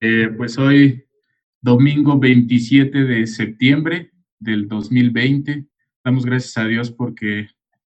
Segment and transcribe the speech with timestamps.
[0.00, 1.04] Eh, pues hoy,
[1.60, 5.66] domingo 27 de septiembre del 2020,
[6.04, 7.48] damos gracias a Dios porque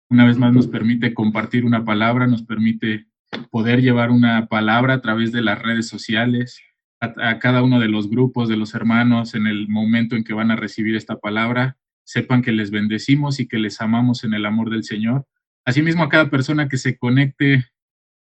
[0.08, 3.06] una vez más nos permite compartir una palabra, nos permite
[3.50, 6.60] poder llevar una palabra a través de las redes sociales,
[7.00, 10.50] a, cada uno de los grupos de los hermanos en el momento en que van
[10.50, 14.70] a recibir esta palabra, sepan que les bendecimos y que les amamos en el amor
[14.70, 15.26] del Señor.
[15.64, 17.66] Asimismo, a cada persona que se conecte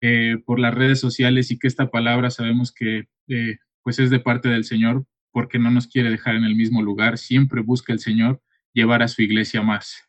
[0.02, 4.20] eh, por las redes sociales y que esta palabra sabemos que eh, pues es de
[4.20, 8.00] parte del Señor porque no nos quiere dejar en el mismo lugar, siempre busca el
[8.00, 8.42] Señor
[8.74, 10.04] llevar a su iglesia más.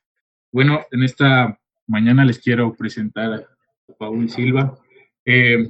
[0.52, 3.42] Bueno, en esta mañana les quiero presentar a
[3.98, 4.78] Paul Silva.
[5.24, 5.68] Eh,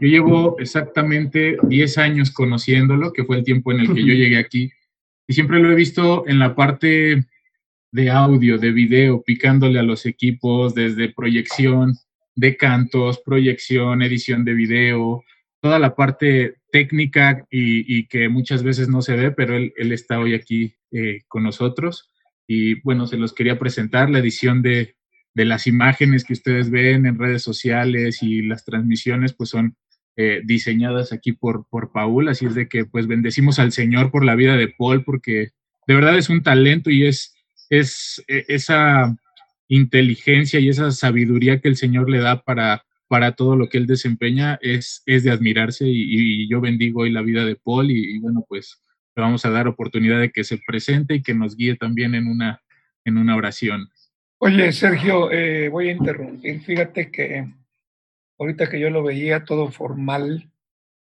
[0.00, 4.38] yo llevo exactamente 10 años conociéndolo, que fue el tiempo en el que yo llegué
[4.38, 4.70] aquí,
[5.26, 7.26] y siempre lo he visto en la parte
[7.92, 11.94] de audio, de video, picándole a los equipos desde proyección
[12.38, 15.24] de cantos, proyección, edición de video,
[15.60, 20.34] toda la parte técnica y, que muchas veces no se ve, pero él, está hoy
[20.34, 22.12] aquí eh, con nosotros.
[22.46, 24.94] Y bueno, se los quería presentar la edición de,
[25.34, 29.76] de las imágenes que ustedes ven en redes sociales y las transmisiones, pues son
[30.16, 34.24] eh, diseñadas aquí por, por Paul, así es de que pues bendecimos al Señor por
[34.24, 35.50] la vida de Paul, porque
[35.88, 37.34] de verdad es un talento y es,
[37.68, 39.16] es e, esa
[39.68, 43.86] inteligencia y esa sabiduría que el Señor le da para, para todo lo que él
[43.86, 48.44] desempeña, es, es de admirarse y, yo bendigo hoy la vida de Paul y, bueno,
[48.48, 48.82] pues
[49.14, 52.26] le vamos a dar oportunidad de que se presente y que nos guíe también en
[52.26, 52.62] una,
[53.04, 53.88] en una oración.
[54.38, 56.60] Oye, Sergio, eh, voy a interrumpir.
[56.60, 57.46] Fíjate que
[58.38, 60.48] ahorita que yo lo veía todo formal,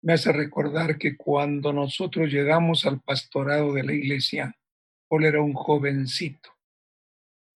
[0.02, 4.56] me hace recordar que cuando nosotros llegamos al pastorado de la iglesia,
[5.08, 6.50] Paul era un jovencito.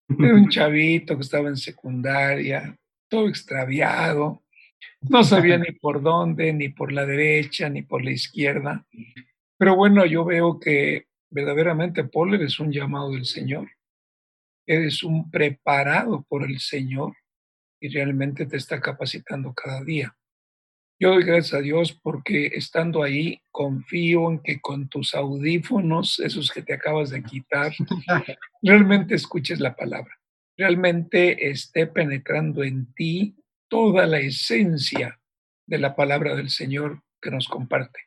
[0.08, 2.78] Era un chavito que estaba en secundaria,
[3.10, 4.44] todo extraviado,
[5.02, 8.86] no sabía ni por dónde, ni por la derecha, ni por la izquierda.
[9.58, 13.68] Pero bueno, yo veo que verdaderamente Paul es un llamado del Señor
[14.66, 17.16] eres un preparado por el Señor
[17.80, 20.16] y realmente te está capacitando cada día.
[20.98, 26.52] Yo doy gracias a Dios porque estando ahí confío en que con tus audífonos, esos
[26.52, 27.74] que te acabas de quitar,
[28.62, 30.18] realmente escuches la palabra,
[30.58, 33.36] realmente esté penetrando en ti
[33.68, 35.20] toda la esencia
[35.68, 38.00] de la palabra del Señor que nos comparte.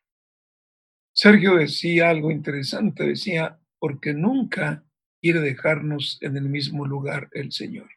[1.13, 4.85] Sergio decía algo interesante, decía, porque nunca
[5.21, 7.91] quiere dejarnos en el mismo lugar el Señor.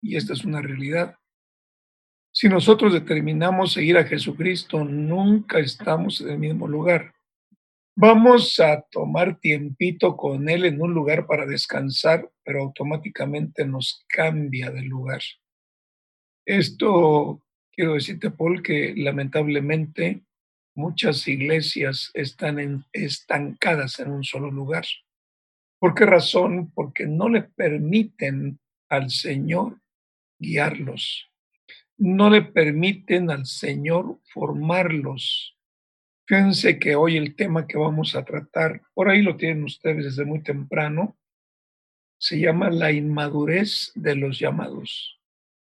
[0.00, 1.16] Y esta es una realidad.
[2.40, 7.12] Si nosotros determinamos seguir a Jesucristo, nunca estamos en el mismo lugar.
[7.96, 14.70] Vamos a tomar tiempito con Él en un lugar para descansar, pero automáticamente nos cambia
[14.70, 15.20] de lugar.
[16.46, 20.22] Esto quiero decirte, Paul, que lamentablemente
[20.76, 24.84] muchas iglesias están estancadas en un solo lugar.
[25.80, 26.70] ¿Por qué razón?
[26.70, 29.80] Porque no le permiten al Señor
[30.38, 31.28] guiarlos.
[31.98, 35.56] No le permiten al Señor formarlos.
[36.26, 40.24] Fíjense que hoy el tema que vamos a tratar, por ahí lo tienen ustedes desde
[40.24, 41.18] muy temprano,
[42.18, 45.18] se llama la inmadurez de los llamados.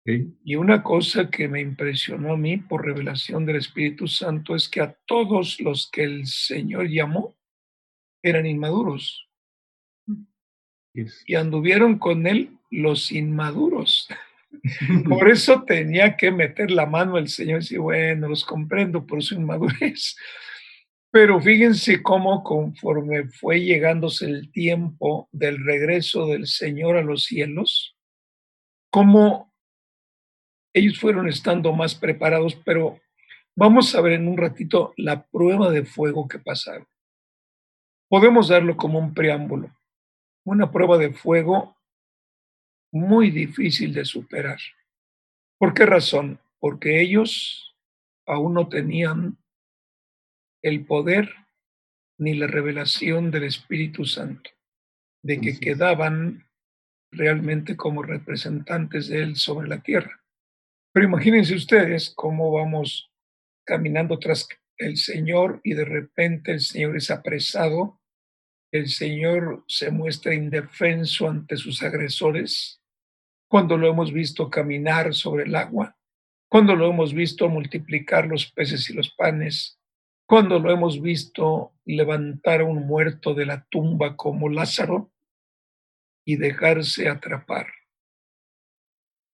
[0.05, 4.81] Y una cosa que me impresionó a mí por revelación del Espíritu Santo es que
[4.81, 7.35] a todos los que el Señor llamó
[8.21, 9.29] eran inmaduros
[11.25, 14.07] y anduvieron con él los inmaduros.
[15.07, 19.21] Por eso tenía que meter la mano el Señor y decir, bueno, los comprendo por
[19.23, 20.15] su inmadurez.
[21.11, 27.95] Pero fíjense cómo conforme fue llegándose el tiempo del regreso del Señor a los cielos,
[28.89, 29.53] cómo
[30.73, 32.99] ellos fueron estando más preparados, pero
[33.55, 36.87] vamos a ver en un ratito la prueba de fuego que pasaron.
[38.09, 39.69] Podemos darlo como un preámbulo
[40.43, 41.75] una prueba de fuego
[42.93, 44.59] muy difícil de superar.
[45.57, 46.39] ¿Por qué razón?
[46.59, 47.75] Porque ellos
[48.25, 49.37] aún no tenían
[50.61, 51.33] el poder
[52.17, 54.51] ni la revelación del Espíritu Santo,
[55.23, 56.47] de que quedaban
[57.11, 60.23] realmente como representantes de Él sobre la tierra.
[60.93, 63.11] Pero imagínense ustedes cómo vamos
[63.65, 64.47] caminando tras
[64.77, 67.99] el Señor y de repente el Señor es apresado
[68.73, 72.81] el Señor se muestra indefenso ante sus agresores,
[73.53, 75.95] cuando lo hemos visto caminar sobre el agua,
[76.49, 79.79] cuando lo hemos visto multiplicar los peces y los panes,
[80.25, 85.11] cuando lo hemos visto levantar a un muerto de la tumba como Lázaro
[86.25, 87.67] y dejarse atrapar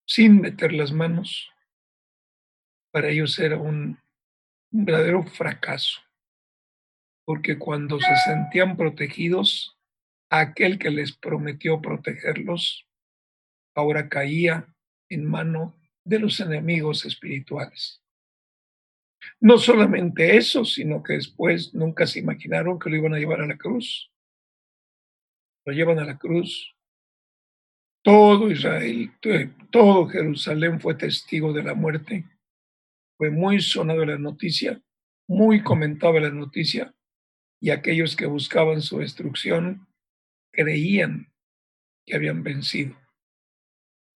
[0.06, 1.50] sin meter las manos.
[2.92, 3.98] Para ellos era un
[4.72, 6.02] un verdadero fracaso,
[7.24, 9.78] porque cuando se sentían protegidos,
[10.30, 12.89] aquel que les prometió protegerlos,
[13.76, 14.74] ahora caía
[15.10, 18.02] en mano de los enemigos espirituales.
[19.40, 23.48] No solamente eso, sino que después nunca se imaginaron que lo iban a llevar a
[23.48, 24.12] la cruz.
[25.66, 26.76] Lo llevan a la cruz.
[28.02, 29.12] Todo Israel,
[29.70, 32.26] todo Jerusalén fue testigo de la muerte.
[33.18, 34.82] Fue muy sonado la noticia,
[35.28, 36.96] muy comentaba la noticia,
[37.60, 39.88] y aquellos que buscaban su destrucción
[40.52, 41.34] creían
[42.06, 42.96] que habían vencido.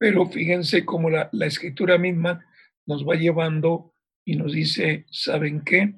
[0.02, 2.44] Pero fíjense cómo la, la escritura misma
[2.88, 3.94] nos va llevando
[4.26, 5.94] y nos dice, ¿saben qué?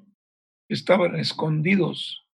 [0.68, 2.28] Estaban escondidos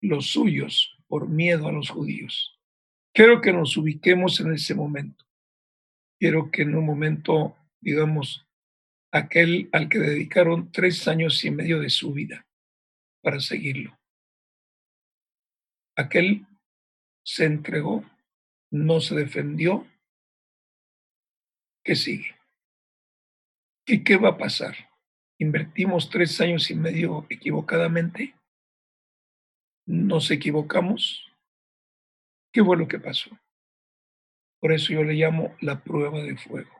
[0.00, 2.58] los suyos por miedo a los judíos.
[3.14, 5.24] Quiero que nos ubiquemos en ese momento.
[6.18, 8.44] Quiero que en un momento, digamos,
[9.12, 12.48] aquel al que dedicaron tres años y medio de su vida
[13.22, 13.96] para seguirlo.
[15.94, 16.48] Aquel
[17.24, 18.04] se entregó,
[18.72, 19.86] no se defendió.
[21.84, 22.36] ¿Qué sigue?
[23.86, 24.74] ¿Y qué va a pasar?
[25.42, 28.34] invertimos tres años y medio equivocadamente,
[29.86, 31.26] nos equivocamos,
[32.52, 33.30] ¿qué fue lo que pasó?
[34.60, 36.70] Por eso yo le llamo la prueba de fuego.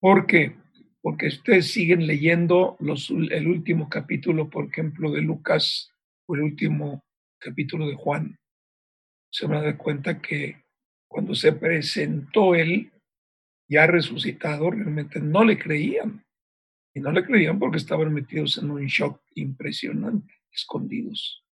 [0.00, 0.54] ¿Por qué?
[1.00, 5.90] Porque ustedes siguen leyendo los, el último capítulo, por ejemplo, de Lucas
[6.26, 7.02] o el último
[7.38, 8.38] capítulo de Juan.
[9.32, 10.62] Se van a dar cuenta que
[11.08, 12.92] cuando se presentó él,
[13.74, 16.24] ya resucitado, realmente no le creían.
[16.94, 21.44] Y no le creían porque estaban metidos en un shock impresionante, escondidos.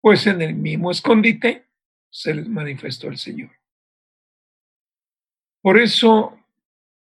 [0.00, 1.66] Pues en el mismo escondite
[2.10, 3.50] se les manifestó el Señor.
[5.60, 6.38] Por eso,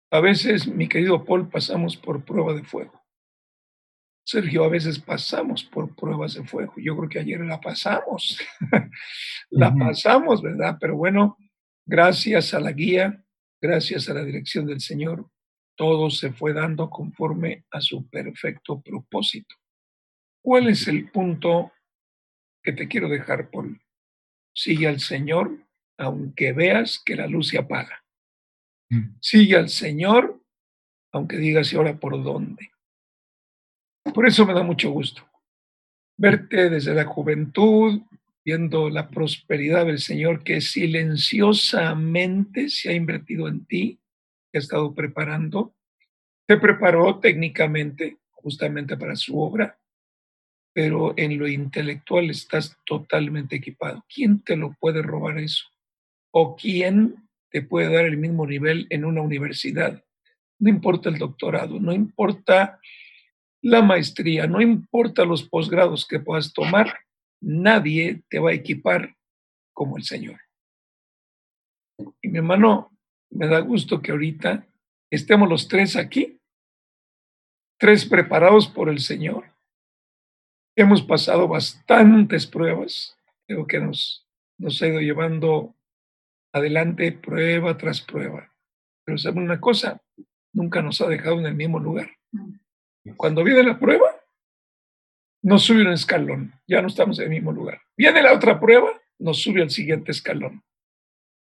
[0.09, 3.03] a veces, mi querido Paul, pasamos por prueba de fuego.
[4.23, 6.73] Sergio, a veces pasamos por pruebas de fuego.
[6.77, 8.39] Yo creo que ayer la pasamos.
[9.49, 10.77] la pasamos, ¿verdad?
[10.79, 11.37] Pero bueno,
[11.85, 13.24] gracias a la guía,
[13.61, 15.29] gracias a la dirección del Señor,
[15.75, 19.55] todo se fue dando conforme a su perfecto propósito.
[20.41, 21.71] ¿Cuál es el punto
[22.63, 23.81] que te quiero dejar, Paul?
[24.53, 25.59] Sigue al Señor
[25.97, 28.03] aunque veas que la luz se apaga.
[28.89, 29.17] Mm.
[29.21, 30.41] Sigue al Señor
[31.11, 32.71] aunque digas y ahora por dónde.
[34.13, 35.25] Por eso me da mucho gusto
[36.17, 38.01] verte desde la juventud,
[38.45, 43.99] viendo la prosperidad del Señor que silenciosamente se ha invertido en ti,
[44.53, 45.73] ha estado preparando.
[46.47, 49.79] Se preparó técnicamente justamente para su obra,
[50.73, 54.05] pero en lo intelectual estás totalmente equipado.
[54.13, 55.65] ¿Quién te lo puede robar eso?
[56.31, 57.15] ¿O quién
[57.49, 60.03] te puede dar el mismo nivel en una universidad?
[60.59, 62.79] No importa el doctorado, no importa
[63.61, 66.93] la maestría, no importa los posgrados que puedas tomar,
[67.45, 69.15] nadie te va a equipar
[69.73, 70.41] como el Señor.
[72.21, 72.91] Y mi hermano,
[73.29, 74.67] me da gusto que ahorita
[75.11, 76.39] estemos los tres aquí,
[77.79, 79.45] tres preparados por el Señor.
[80.75, 84.27] Hemos pasado bastantes pruebas, creo que nos,
[84.57, 85.75] nos ha ido llevando
[86.51, 88.51] adelante prueba tras prueba.
[89.05, 90.01] Pero saben una cosa,
[90.51, 92.09] nunca nos ha dejado en el mismo lugar.
[93.17, 94.14] Cuando viene la prueba,
[95.45, 97.79] nos sube un escalón, ya no estamos en el mismo lugar.
[97.95, 100.63] Viene la otra prueba, nos sube al siguiente escalón.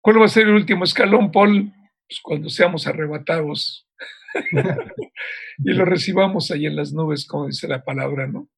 [0.02, 1.72] ¿Cuál va a ser el último escalón, Paul?
[2.08, 3.88] Pues cuando seamos arrebatados
[5.60, 8.50] y lo recibamos ahí en las nubes, como dice la palabra, ¿no?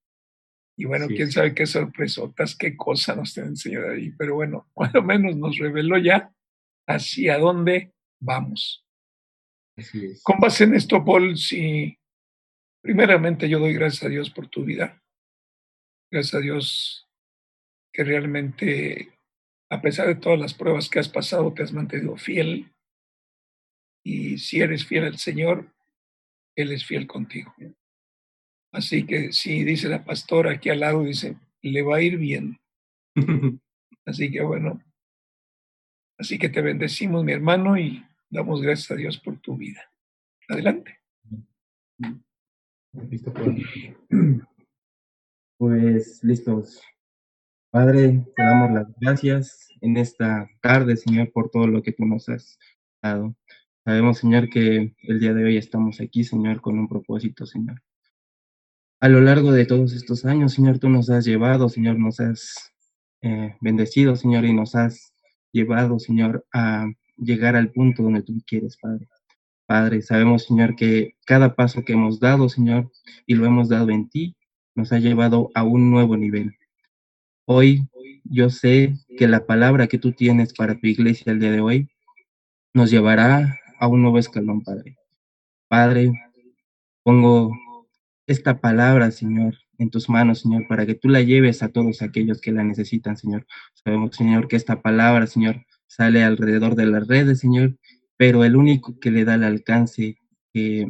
[0.78, 5.04] Y bueno, quién sabe qué sorpresotas, qué cosa nos tiene enseñado ahí, pero bueno, cuando
[5.04, 6.32] menos nos reveló ya
[6.88, 8.86] hacia dónde vamos.
[10.24, 11.98] Con base en esto, Paul, si
[12.82, 15.02] primeramente yo doy gracias a Dios por tu vida,
[16.12, 17.08] gracias a Dios
[17.94, 19.16] que realmente
[19.70, 22.72] a pesar de todas las pruebas que has pasado, te has mantenido fiel.
[24.04, 25.74] Y si eres fiel al Señor,
[26.56, 27.54] Él es fiel contigo.
[28.72, 32.60] Así que si dice la pastora aquí al lado, dice, le va a ir bien.
[34.06, 34.84] Así que bueno,
[36.20, 39.92] así que te bendecimos, mi hermano, y damos gracias a Dios por tu vida.
[40.48, 41.00] Adelante.
[45.58, 45.82] Pues.
[45.82, 46.82] pues listos.
[47.72, 52.28] Padre, te damos las gracias en esta tarde, Señor, por todo lo que tú nos
[52.30, 52.58] has
[53.02, 53.36] dado.
[53.86, 57.82] Sabemos, Señor, que el día de hoy estamos aquí, Señor, con un propósito, Señor.
[59.00, 62.74] A lo largo de todos estos años, Señor, tú nos has llevado, Señor, nos has
[63.22, 65.14] eh, bendecido, Señor, y nos has
[65.52, 69.08] llevado, Señor, a llegar al punto donde tú quieres, Padre.
[69.68, 72.92] Padre, sabemos, Señor, que cada paso que hemos dado, Señor,
[73.26, 74.35] y lo hemos dado en ti,
[74.76, 76.58] nos ha llevado a un nuevo nivel.
[77.46, 77.88] Hoy
[78.24, 81.90] yo sé que la palabra que tú tienes para tu iglesia el día de hoy
[82.74, 84.98] nos llevará a un nuevo escalón, Padre.
[85.68, 86.12] Padre,
[87.04, 87.52] pongo
[88.28, 92.42] esta palabra, Señor, en tus manos, Señor, para que tú la lleves a todos aquellos
[92.42, 93.46] que la necesitan, Señor.
[93.74, 97.78] Sabemos, Señor, que esta palabra, Señor, sale alrededor de las redes, Señor,
[98.18, 100.18] pero el único que le da el alcance
[100.54, 100.90] que,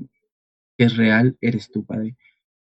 [0.78, 2.18] es real eres tú, Padre.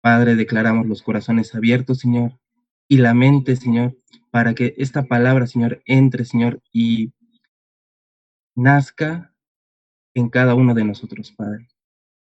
[0.05, 2.39] Padre, declaramos los corazones abiertos, Señor,
[2.87, 3.97] y la mente, Señor,
[4.31, 7.15] para que esta palabra, Señor, entre, Señor, y
[8.55, 9.35] nazca
[10.13, 11.69] en cada uno de nosotros, Padre.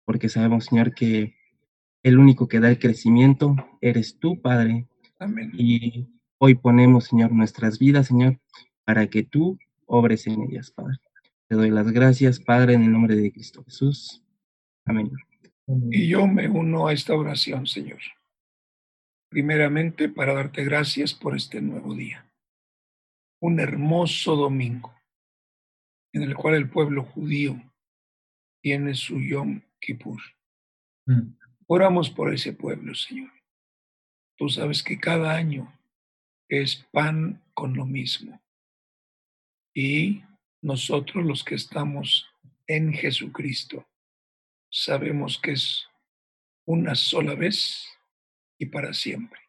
[0.05, 1.35] Porque sabemos, Señor, que
[2.03, 4.87] el único que da el crecimiento eres tú, Padre.
[5.19, 5.51] Amén.
[5.53, 8.39] Y hoy ponemos, Señor, nuestras vidas, Señor,
[8.85, 10.99] para que tú obres en ellas, Padre.
[11.49, 14.23] Te doy las gracias, Padre, en el nombre de Cristo Jesús.
[14.85, 15.11] Amén.
[15.67, 18.01] Y yo me uno a esta oración, Señor.
[19.29, 22.29] Primeramente, para darte gracias por este nuevo día.
[23.41, 24.93] Un hermoso domingo
[26.13, 27.61] en el cual el pueblo judío
[28.61, 30.21] tiene su Yom Kippur.
[31.05, 31.35] Mm.
[31.67, 33.31] Oramos por ese pueblo, Señor.
[34.37, 35.73] Tú sabes que cada año
[36.49, 38.41] es pan con lo mismo.
[39.73, 40.23] Y
[40.61, 42.27] nosotros los que estamos
[42.67, 43.87] en Jesucristo
[44.73, 45.87] sabemos que es
[46.65, 47.87] una sola vez
[48.57, 49.39] y para siempre.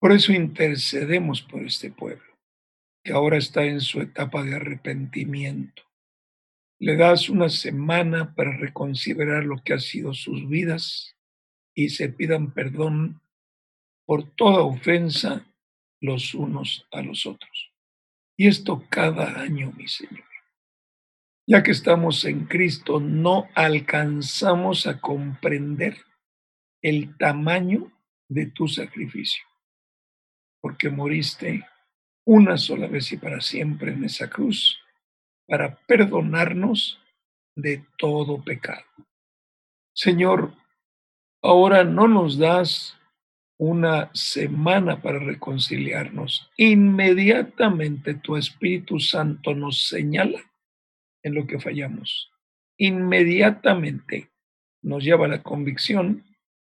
[0.00, 2.38] Por eso intercedemos por este pueblo,
[3.04, 5.82] que ahora está en su etapa de arrepentimiento.
[6.78, 11.16] Le das una semana para reconsiderar lo que ha sido sus vidas
[11.74, 13.20] y se pidan perdón
[14.06, 15.46] por toda ofensa
[16.00, 17.72] los unos a los otros.
[18.36, 20.24] Y esto cada año, mi Señor.
[21.48, 25.96] Ya que estamos en Cristo, no alcanzamos a comprender
[26.82, 27.92] el tamaño
[28.28, 29.44] de tu sacrificio,
[30.60, 31.64] porque moriste
[32.24, 34.80] una sola vez y para siempre en esa cruz
[35.46, 37.00] para perdonarnos
[37.54, 38.84] de todo pecado.
[39.94, 40.52] Señor,
[41.42, 42.98] ahora no nos das
[43.56, 46.50] una semana para reconciliarnos.
[46.56, 50.40] Inmediatamente tu Espíritu Santo nos señala
[51.26, 52.30] en lo que fallamos.
[52.78, 54.30] Inmediatamente
[54.82, 56.24] nos lleva la convicción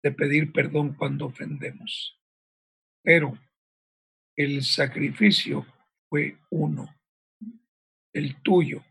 [0.03, 2.19] de pedir perdón cuando ofendemos.
[3.01, 3.36] Pero
[4.36, 5.65] el sacrificio
[6.07, 6.93] fue uno
[8.13, 8.83] el tuyo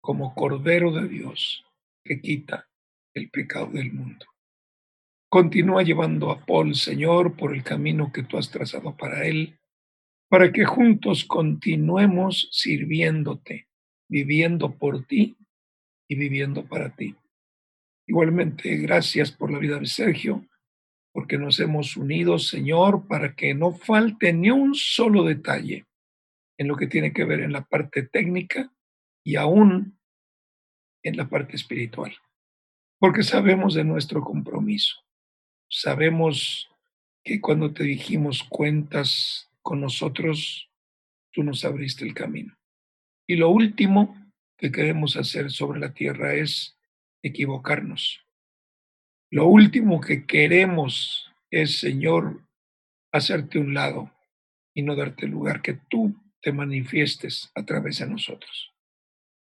[0.00, 1.64] como Cordero de Dios
[2.04, 2.68] que quita
[3.12, 4.24] el pecado del mundo.
[5.28, 9.58] Continúa llevando a Paul, Señor, por el camino que tú has trazado para él,
[10.28, 13.67] para que juntos continuemos sirviéndote,
[14.08, 15.36] viviendo por ti
[16.08, 17.14] y viviendo para ti.
[18.06, 20.46] Igualmente, gracias por la vida de Sergio,
[21.12, 25.86] porque nos hemos unido, Señor, para que no falte ni un solo detalle
[26.56, 28.72] en lo que tiene que ver en la parte técnica
[29.22, 29.98] y aún
[31.02, 32.16] en la parte espiritual.
[32.98, 34.96] Porque sabemos de nuestro compromiso.
[35.68, 36.68] Sabemos
[37.22, 40.70] que cuando te dijimos cuentas con nosotros,
[41.30, 42.57] tú nos abriste el camino.
[43.28, 44.16] Y lo último
[44.56, 46.78] que queremos hacer sobre la tierra es
[47.22, 48.24] equivocarnos.
[49.30, 52.42] Lo último que queremos es, Señor,
[53.12, 54.10] hacerte un lado
[54.74, 58.72] y no darte lugar, que tú te manifiestes a través de nosotros.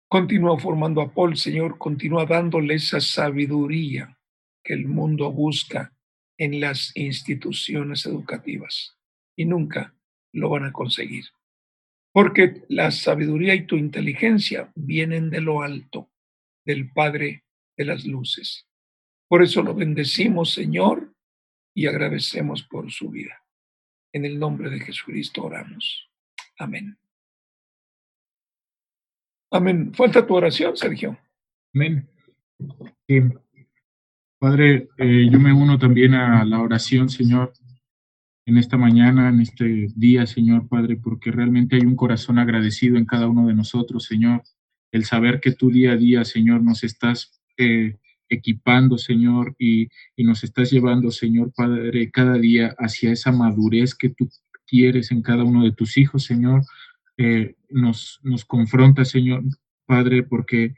[0.07, 4.17] Continúa formando a Paul, Señor, continúa dándole esa sabiduría
[4.63, 5.93] que el mundo busca
[6.39, 8.97] en las instituciones educativas
[9.35, 9.93] y nunca
[10.31, 11.25] lo van a conseguir.
[12.11, 16.09] Porque la sabiduría y tu inteligencia vienen de lo alto,
[16.65, 17.43] del Padre
[17.77, 18.67] de las Luces.
[19.27, 21.13] Por eso lo bendecimos, Señor,
[21.75, 23.43] y agradecemos por su vida.
[24.11, 26.09] En el nombre de Jesucristo oramos.
[26.57, 26.97] Amén.
[29.51, 29.93] Amén.
[29.93, 31.17] Falta tu oración, Sergio.
[31.73, 32.09] Amén.
[34.39, 37.53] Padre, eh, yo me uno también a la oración, Señor,
[38.45, 43.05] en esta mañana, en este día, Señor Padre, porque realmente hay un corazón agradecido en
[43.05, 44.43] cada uno de nosotros, Señor.
[44.91, 50.23] El saber que tú día a día, Señor, nos estás eh, equipando, Señor, y, y
[50.23, 54.29] nos estás llevando, Señor Padre, cada día hacia esa madurez que tú
[54.65, 56.63] quieres en cada uno de tus hijos, Señor.
[57.17, 59.43] Eh, nos, nos confronta, Señor
[59.85, 60.75] Padre, porque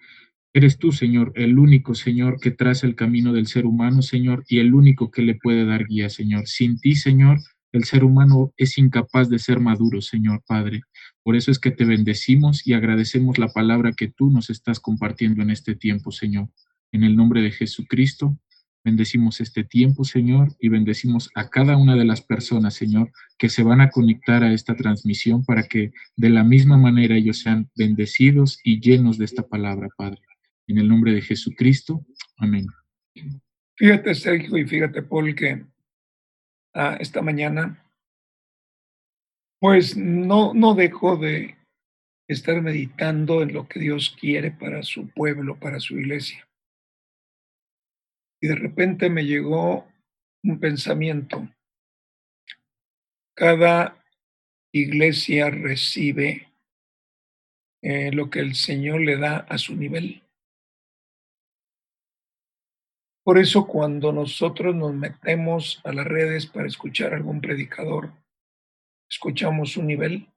[0.53, 4.59] eres tú, Señor, el único, Señor, que traza el camino del ser humano, Señor, y
[4.59, 6.47] el único que le puede dar guía, Señor.
[6.47, 7.39] Sin ti, Señor,
[7.71, 10.81] el ser humano es incapaz de ser maduro, Señor Padre.
[11.23, 15.41] Por eso es que te bendecimos y agradecemos la palabra que tú nos estás compartiendo
[15.41, 16.49] en este tiempo, Señor.
[16.91, 18.37] En el nombre de Jesucristo,
[18.83, 23.63] bendecimos este tiempo, Señor, y bendecimos a cada una de las personas, Señor, que se
[23.63, 28.59] van a conectar a esta transmisión para que de la misma manera ellos sean bendecidos
[28.63, 30.21] y llenos de esta palabra, Padre.
[30.67, 32.05] En el nombre de Jesucristo,
[32.37, 32.67] amén.
[33.75, 35.65] Fíjate, Sergio, y fíjate, Paul, que
[36.73, 37.85] esta mañana,
[39.59, 41.57] pues no, no dejo de
[42.27, 46.47] estar meditando en lo que Dios quiere para su pueblo, para su iglesia.
[48.41, 49.87] Y de repente me llegó
[50.43, 51.47] un pensamiento.
[53.35, 54.03] Cada
[54.73, 56.51] iglesia recibe
[57.83, 60.23] eh, lo que el Señor le da a su nivel.
[63.23, 68.11] Por eso cuando nosotros nos metemos a las redes para escuchar a algún predicador,
[69.07, 70.27] escuchamos su nivel,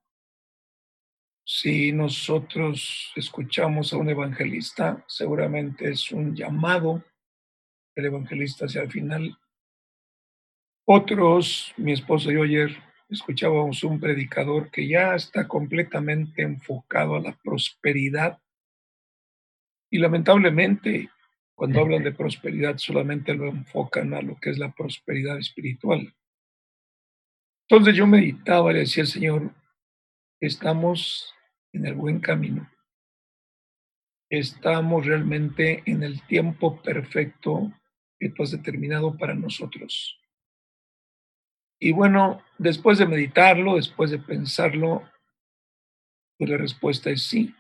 [1.47, 7.05] si nosotros escuchamos a un evangelista, seguramente es un llamado
[7.95, 9.39] el evangelista hacia el final.
[10.87, 12.77] Otros, mi esposo y yo ayer
[13.09, 18.41] escuchábamos un predicador que ya está completamente enfocado a la prosperidad
[19.91, 21.11] y lamentablemente
[21.55, 26.15] cuando hablan de prosperidad solamente lo enfocan a lo que es la prosperidad espiritual.
[27.69, 29.55] Entonces yo meditaba y le decía al Señor,
[30.41, 31.33] estamos
[31.73, 32.71] en el buen camino.
[34.29, 37.73] Estamos realmente en el tiempo perfecto
[38.19, 40.19] que tú has determinado para nosotros.
[41.79, 45.09] Y bueno, después de meditarlo, después de pensarlo,
[46.37, 47.55] pues la respuesta es sí.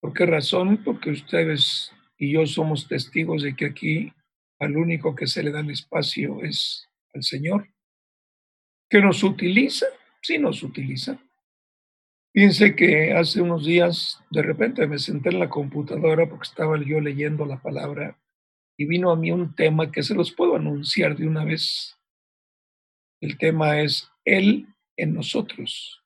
[0.00, 0.82] ¿Por qué razón?
[0.82, 4.12] Porque ustedes y yo somos testigos de que aquí
[4.60, 7.68] al único que se le da el espacio es al Señor,
[8.88, 9.86] que nos utiliza,
[10.22, 11.18] sí nos utiliza,
[12.32, 16.98] Piense que hace unos días de repente me senté en la computadora porque estaba yo
[16.98, 18.18] leyendo la palabra
[18.78, 21.98] y vino a mí un tema que se los puedo anunciar de una vez.
[23.20, 24.66] El tema es Él
[24.96, 26.02] en nosotros.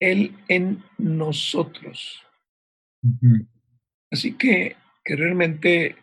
[0.00, 2.22] Él en nosotros.
[4.10, 5.96] Así que, que realmente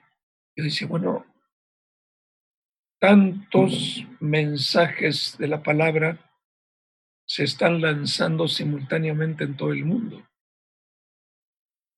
[0.56, 1.26] yo decía, bueno,
[3.00, 6.20] tantos mensajes de la palabra
[7.28, 10.26] se están lanzando simultáneamente en todo el mundo.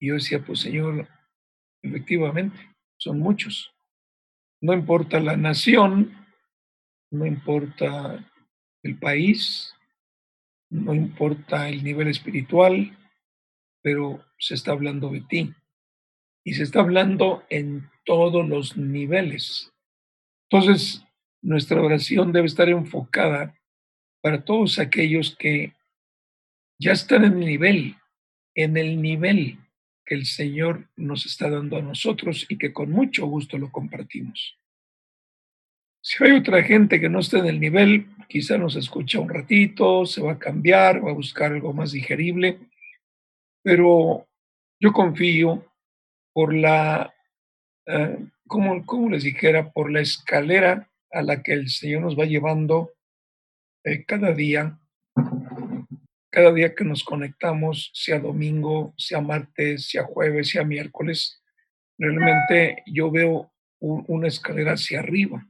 [0.00, 1.08] Y yo decía, pues Señor,
[1.82, 2.58] efectivamente,
[2.98, 3.72] son muchos.
[4.60, 6.26] No importa la nación,
[7.10, 8.30] no importa
[8.82, 9.74] el país,
[10.70, 12.96] no importa el nivel espiritual,
[13.82, 15.54] pero se está hablando de ti.
[16.44, 19.72] Y se está hablando en todos los niveles.
[20.50, 21.04] Entonces,
[21.42, 23.54] nuestra oración debe estar enfocada
[24.20, 25.74] para todos aquellos que
[26.78, 27.96] ya están en el nivel,
[28.54, 29.58] en el nivel
[30.04, 34.58] que el Señor nos está dando a nosotros y que con mucho gusto lo compartimos.
[36.02, 40.06] Si hay otra gente que no está en el nivel, quizá nos escucha un ratito,
[40.06, 42.58] se va a cambiar, va a buscar algo más digerible,
[43.62, 44.26] pero
[44.80, 45.69] yo confío
[46.32, 47.14] por la,
[47.86, 52.92] eh, como, les dijera, por la escalera a la que el Señor nos va llevando
[53.84, 54.78] eh, cada día,
[56.30, 61.42] cada día que nos conectamos, sea domingo, sea martes, sea jueves, sea miércoles,
[61.98, 65.46] realmente yo veo una escalera hacia arriba.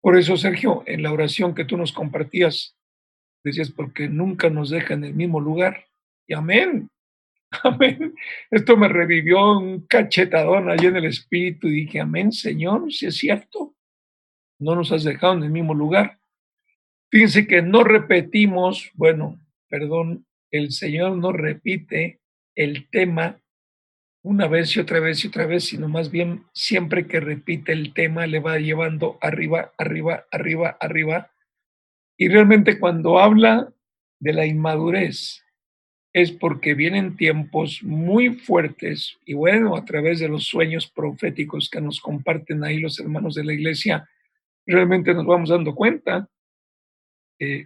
[0.00, 2.76] Por eso, Sergio, en la oración que tú nos compartías,
[3.44, 5.84] decías, porque nunca nos deja en el mismo lugar.
[6.26, 6.88] Y amén,
[7.64, 8.14] amén.
[8.50, 13.16] Esto me revivió un cachetadón allí en el espíritu y dije, amén, Señor, si es
[13.16, 13.74] cierto,
[14.58, 16.20] no nos has dejado en el mismo lugar.
[17.10, 22.20] Fíjense que no repetimos, bueno, perdón, el Señor no repite
[22.54, 23.40] el tema
[24.22, 27.94] una vez y otra vez y otra vez, sino más bien siempre que repite el
[27.94, 31.32] tema le va llevando arriba, arriba, arriba, arriba.
[32.18, 33.72] Y realmente cuando habla
[34.20, 35.42] de la inmadurez
[36.12, 41.80] es porque vienen tiempos muy fuertes y bueno, a través de los sueños proféticos que
[41.80, 44.08] nos comparten ahí los hermanos de la iglesia,
[44.66, 46.28] realmente nos vamos dando cuenta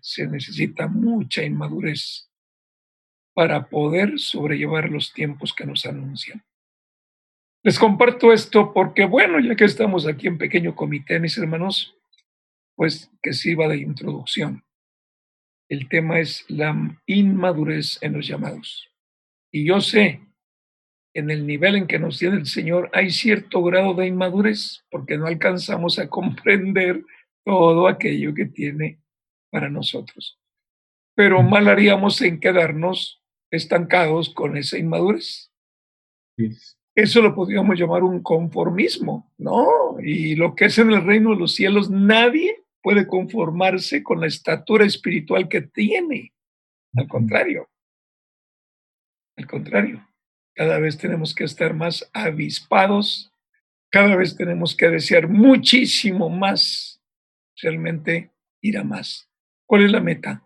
[0.02, 2.28] se necesita mucha inmadurez
[3.34, 6.44] para poder sobrellevar los tiempos que nos anuncian.
[7.64, 11.96] Les comparto esto porque, bueno, ya que estamos aquí en pequeño comité, mis hermanos,
[12.76, 14.62] pues que sirva de introducción.
[15.68, 18.90] El tema es la inmadurez en los llamados.
[19.50, 20.20] Y yo sé,
[21.14, 25.16] en el nivel en que nos tiene el Señor, hay cierto grado de inmadurez porque
[25.16, 27.04] no alcanzamos a comprender
[27.44, 29.00] todo aquello que tiene
[29.50, 30.38] para nosotros.
[31.14, 35.52] Pero mal haríamos en quedarnos estancados con esa inmadurez.
[36.96, 39.96] eso lo podríamos llamar un conformismo, ¿no?
[40.02, 44.26] Y lo que es en el reino de los cielos, nadie puede conformarse con la
[44.26, 46.34] estatura espiritual que tiene.
[46.94, 47.70] Al contrario,
[49.38, 50.06] al contrario,
[50.54, 53.32] cada vez tenemos que estar más avispados,
[53.90, 57.00] cada vez tenemos que desear muchísimo más,
[57.56, 59.30] realmente ir a más.
[59.66, 60.44] ¿Cuál es la meta?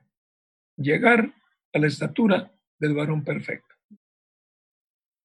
[0.76, 1.34] Llegar
[1.74, 3.74] a la estatura del varón perfecto.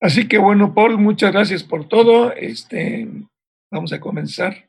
[0.02, 2.34] Así que bueno, Paul, muchas gracias por todo.
[2.34, 3.08] Este,
[3.70, 4.68] vamos a comenzar.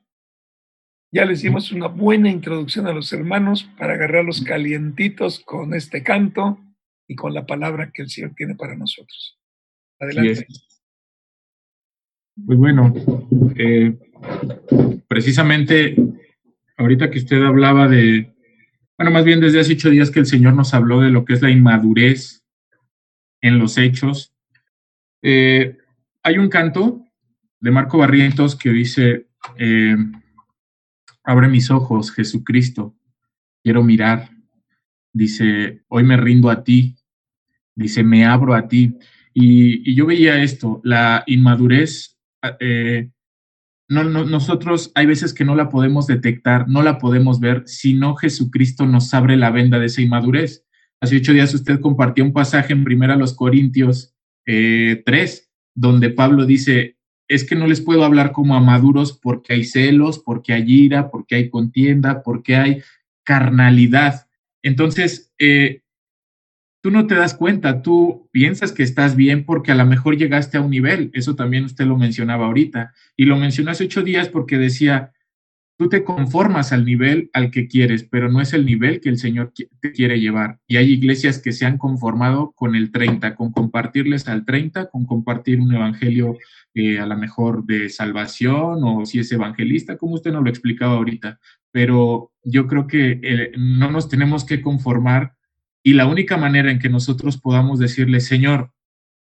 [1.15, 6.59] Ya les dimos una buena introducción a los hermanos para agarrarlos calientitos con este canto
[7.07, 9.39] y con la palabra que el Señor tiene para nosotros.
[10.01, 10.49] Adelante.
[12.45, 12.93] Pues bueno,
[13.55, 13.97] eh,
[15.07, 15.95] precisamente
[16.79, 18.35] ahorita que usted hablaba de,
[18.99, 21.35] bueno, más bien desde hace ocho días que el Señor nos habló de lo que
[21.35, 22.43] es la inmadurez
[23.41, 24.35] en los hechos,
[25.23, 25.79] eh,
[26.25, 27.07] hay un canto
[27.61, 29.97] de Marco Barrientos que dice, eh,
[31.25, 32.95] abre mis ojos, Jesucristo,
[33.63, 34.31] quiero mirar.
[35.13, 36.97] Dice, hoy me rindo a ti.
[37.75, 38.97] Dice, me abro a ti.
[39.33, 42.17] Y, yo veía esto, la inmadurez,
[42.61, 43.11] eh,
[43.89, 48.15] no, nosotros hay veces que no la podemos detectar, no la podemos ver, si no
[48.17, 50.65] Jesucristo nos abre la venda de esa inmadurez.
[51.01, 54.15] Hace ocho días usted compartió un pasaje en primera los Corintios
[54.47, 56.94] eh, 3, donde Pablo dice,
[57.29, 61.11] es que no les puedo hablar como a maduros porque hay celos, porque hay ira,
[61.11, 62.83] porque hay contienda, porque hay
[63.23, 64.27] carnalidad.
[64.63, 65.83] Entonces, eh,
[66.83, 70.59] tú no te das cuenta, tú piensas que estás bien porque a lo mejor llegaste
[70.59, 74.29] a un nivel, eso también usted lo mencionaba ahorita, y lo mencionó hace ocho días
[74.29, 75.15] porque decía,
[75.77, 79.19] Tú te conformas al nivel al que quieres, pero no es el nivel que el
[79.19, 80.61] Señor te quiere llevar.
[80.69, 85.05] Y hay iglesias que se han conformado con el 30, con compartirles al 30, con
[85.05, 86.37] compartir un evangelio
[86.75, 90.95] eh, a lo mejor de salvación o si es evangelista, como usted nos lo explicaba
[90.95, 91.39] ahorita.
[91.71, 95.35] Pero yo creo que eh, no nos tenemos que conformar
[95.83, 98.73] y la única manera en que nosotros podamos decirle, Señor,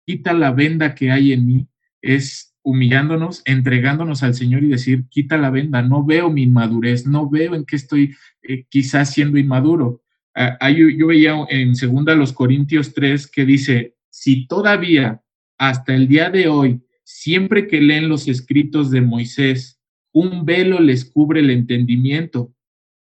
[0.06, 1.68] quita la venda que hay en mí,
[2.02, 7.28] es humillándonos, entregándonos al Señor y decir, quita la venda, no veo mi inmadurez, no
[7.28, 10.02] veo en qué estoy eh, quizás siendo inmaduro.
[10.34, 15.20] Ah, yo, veía en segunda los Corintios 3 que dice, si todavía
[15.58, 16.80] hasta el día de hoy,
[17.12, 19.80] siempre que leen los escritos de Moisés,
[20.12, 22.54] un velo les cubre el entendimiento,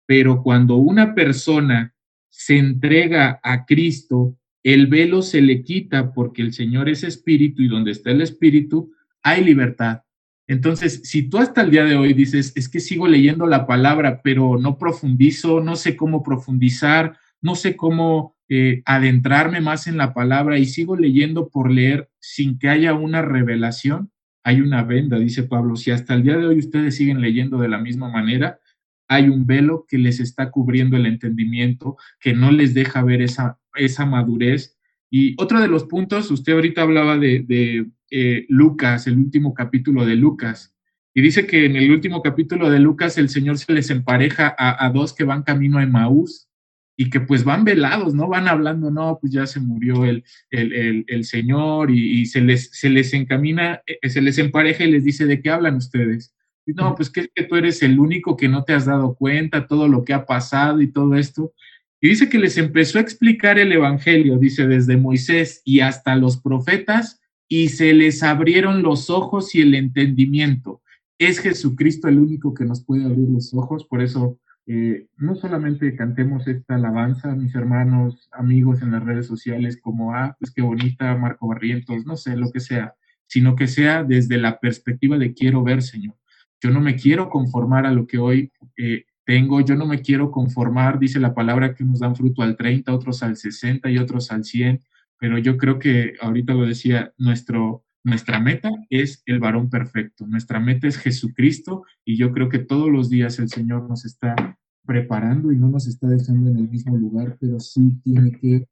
[0.05, 1.93] pero cuando una persona
[2.29, 7.67] se entrega a Cristo, el velo se le quita porque el Señor es espíritu y
[7.67, 8.91] donde está el espíritu,
[9.21, 10.03] hay libertad.
[10.47, 14.21] Entonces, si tú hasta el día de hoy dices, es que sigo leyendo la palabra,
[14.23, 20.13] pero no profundizo, no sé cómo profundizar, no sé cómo eh, adentrarme más en la
[20.13, 24.11] palabra y sigo leyendo por leer sin que haya una revelación,
[24.43, 25.75] hay una venda, dice Pablo.
[25.75, 28.59] Si hasta el día de hoy ustedes siguen leyendo de la misma manera,
[29.07, 33.59] hay un velo que les está cubriendo el entendimiento, que no les deja ver esa,
[33.75, 34.77] esa madurez.
[35.09, 37.45] Y otro de los puntos, usted ahorita hablaba de
[38.09, 40.73] eh, Lucas, el último capítulo de Lucas.
[41.13, 44.89] Y dice que en el último capítulo de Lucas el Señor se les empareja a,
[44.91, 46.46] dos que van camino a Emaús
[46.99, 48.27] y que pues van velados, ¿no?
[48.27, 53.13] Van hablando, no, pues ya se murió el, el, Señor y, se, les, se les
[53.13, 56.33] encamina, eh, se les empareja y les dice, ¿de qué hablan ustedes?
[56.65, 59.67] Y no, pues que, que tú eres el único que no te has dado cuenta,
[59.67, 61.53] todo lo que ha pasado y todo esto.
[62.01, 66.37] Y dice que les empezó a explicar el Evangelio, dice, desde Moisés y hasta los
[66.37, 70.81] profetas, y se les abrieron los ojos y el entendimiento.
[71.19, 75.95] Es Jesucristo el único que nos puede abrir los ojos, por eso eh, no solamente
[75.95, 81.15] cantemos esta alabanza, mis hermanos, amigos en las redes sociales, como, ah, pues qué bonita,
[81.15, 82.93] Marco Barrientos, no sé, lo que sea,
[83.27, 86.15] sino que sea desde la perspectiva de quiero ver, Señor.
[86.61, 90.31] Yo no me quiero conformar a lo que hoy eh, tengo, yo no me quiero
[90.31, 94.31] conformar, dice la palabra que nos dan fruto al 30, otros al 60 y otros
[94.31, 94.81] al 100
[95.19, 100.61] pero yo creo que ahorita lo decía, nuestro, nuestra meta es el varón perfecto, nuestra
[100.61, 105.51] meta es Jesucristo y yo creo que todos los días el Señor nos está preparando
[105.51, 108.65] y no nos está dejando en el mismo lugar, pero sí tiene que,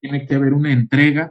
[0.00, 1.30] tiene que haber una entrega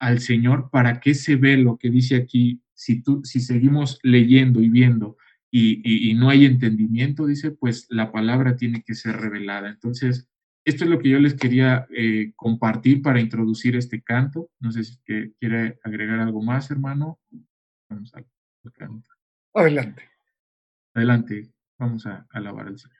[0.00, 4.60] al Señor para que se ve lo que dice aquí, si, tú, si seguimos leyendo
[4.60, 5.16] y viendo
[5.52, 9.70] y, y no hay entendimiento, dice, pues la palabra tiene que ser revelada.
[9.70, 10.28] Entonces,
[10.68, 14.50] esto es lo que yo les quería eh, compartir para introducir este canto.
[14.60, 17.18] No sé si quiere agregar algo más, hermano.
[17.88, 18.22] Vamos a
[19.54, 20.02] Adelante.
[20.94, 21.50] Adelante.
[21.78, 22.98] Vamos a alabar al Señor.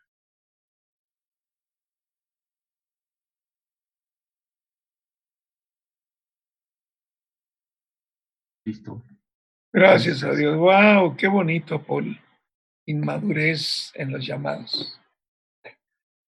[8.64, 9.02] Listo.
[9.72, 10.56] Gracias a Dios.
[10.56, 12.18] Wow, qué bonito, Paul.
[12.86, 14.98] Inmadurez en los llamados.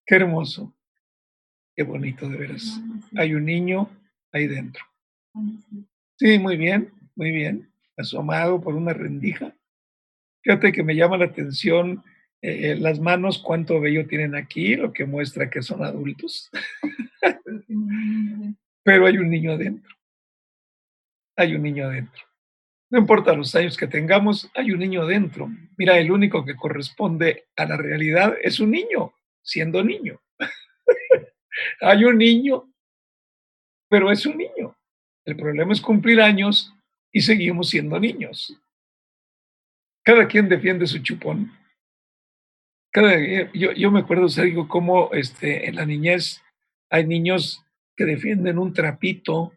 [0.06, 0.74] Qué hermoso.
[1.80, 2.78] Qué bonito, de veras.
[3.16, 3.88] Hay un niño
[4.32, 4.84] ahí dentro.
[6.18, 7.72] Sí, muy bien, muy bien.
[7.96, 9.54] Asomado por una rendija.
[10.42, 12.04] Fíjate que me llama la atención
[12.42, 16.50] eh, las manos, cuánto vello tienen aquí, lo que muestra que son adultos.
[18.84, 19.96] Pero hay un niño adentro.
[21.34, 22.22] Hay un niño adentro.
[22.90, 25.50] No importa los años que tengamos, hay un niño adentro.
[25.78, 30.20] Mira, el único que corresponde a la realidad es un niño, siendo niño.
[31.80, 32.72] hay un niño,
[33.88, 34.76] pero es un niño.
[35.24, 36.74] El problema es cumplir años
[37.12, 38.56] y seguimos siendo niños.
[40.02, 41.52] Cada quien defiende su chupón.
[42.92, 43.16] Cada,
[43.52, 46.42] yo, yo me acuerdo, Sergio, cómo este, en la niñez
[46.88, 47.64] hay niños
[47.96, 49.52] que defienden un trapito,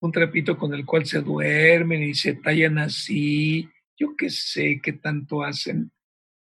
[0.00, 3.68] un trapito con el cual se duermen y se tallan así.
[3.96, 5.92] Yo qué sé qué tanto hacen,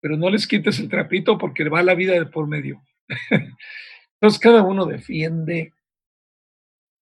[0.01, 2.83] pero no les quites el trapito porque va la vida de por medio.
[4.19, 5.73] Entonces cada uno defiende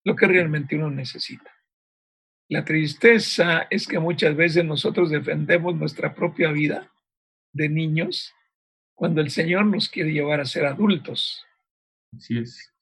[0.03, 1.51] lo que realmente uno necesita.
[2.49, 6.91] La tristeza es que muchas veces nosotros defendemos nuestra propia vida
[7.53, 8.33] de niños
[8.95, 11.45] cuando el Señor nos quiere llevar a ser adultos.
[12.15, 12.73] Así es.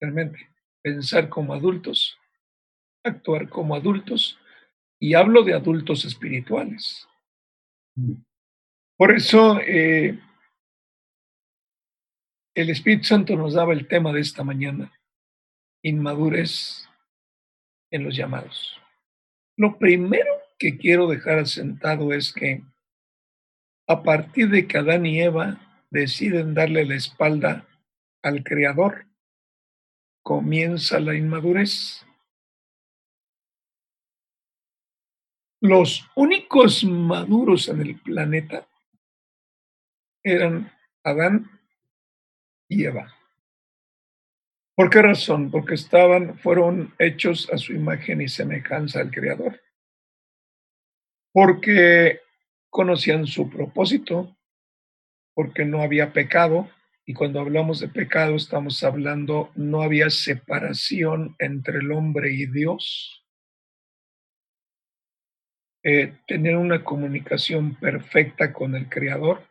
[0.00, 0.50] Realmente,
[0.82, 2.18] pensar como adultos,
[3.04, 4.38] actuar como adultos,
[4.98, 7.06] y hablo de adultos espirituales.
[7.96, 8.14] Mm.
[8.96, 10.18] Por eso, eh,
[12.54, 14.92] el Espíritu Santo nos daba el tema de esta mañana,
[15.82, 16.88] inmadurez
[17.90, 18.78] en los llamados.
[19.56, 22.62] Lo primero que quiero dejar asentado es que
[23.88, 27.66] a partir de que Adán y Eva deciden darle la espalda
[28.22, 29.06] al Creador,
[30.22, 32.06] comienza la inmadurez.
[35.60, 38.66] Los únicos maduros en el planeta
[40.22, 40.72] eran
[41.04, 41.61] Adán
[44.74, 45.50] ¿Por qué razón?
[45.50, 49.60] Porque estaban, fueron hechos a su imagen y semejanza al Creador.
[51.32, 52.20] Porque
[52.70, 54.36] conocían su propósito,
[55.34, 56.70] porque no había pecado,
[57.04, 63.24] y cuando hablamos de pecado estamos hablando, no había separación entre el hombre y Dios.
[65.84, 69.42] Eh, tener una comunicación perfecta con el Creador.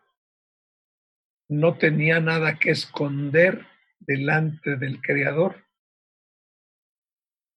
[1.52, 3.68] No tenía nada que esconder
[4.00, 5.66] delante del Creador.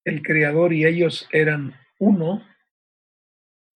[0.04, 2.44] El Creador y ellos eran uno.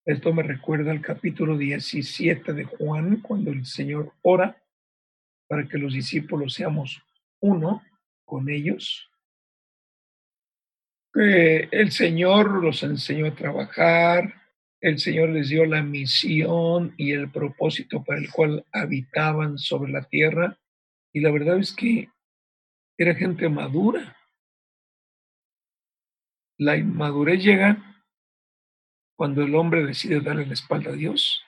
[0.06, 4.60] Esto me recuerda al capítulo 17 de Juan, cuando el Señor ora
[5.48, 7.00] para que los discípulos seamos
[7.40, 7.84] uno
[8.26, 9.12] con ellos.
[11.14, 14.47] el Señor los enseñó a trabajar,
[14.82, 20.04] el Señor les dio la misión y el propósito para el cual habitaban sobre la
[20.04, 20.58] tierra.
[21.14, 22.10] Y la verdad es que
[22.98, 24.16] era gente madura.
[26.60, 28.04] La inmadurez llega
[29.16, 31.44] cuando el hombre decide darle la espalda a Dios.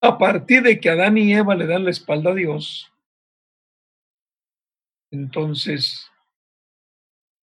[0.00, 2.92] A partir de que Adán y Eva le dan la espalda a Dios,
[5.12, 6.10] entonces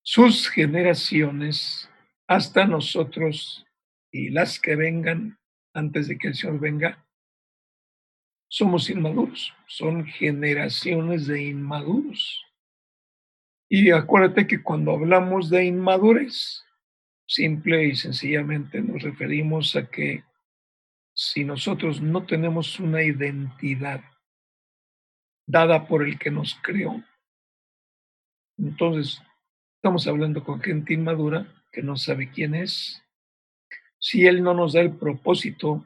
[0.02, 1.90] sus generaciones,
[2.28, 3.66] hasta nosotros
[4.12, 5.40] y las que vengan
[5.74, 7.06] antes de que el Señor venga,
[8.48, 12.44] somos inmaduros, son generaciones de inmaduros.
[13.70, 16.66] Y acuérdate que cuando hablamos de inmadurez,
[17.28, 20.24] simple y sencillamente nos referimos a que
[21.14, 24.02] si nosotros no tenemos una identidad
[25.46, 27.04] dada por el que nos creó,
[28.58, 29.22] entonces
[29.76, 33.04] estamos hablando con gente inmadura que no sabe quién es.
[34.00, 35.86] Si Él no nos da el propósito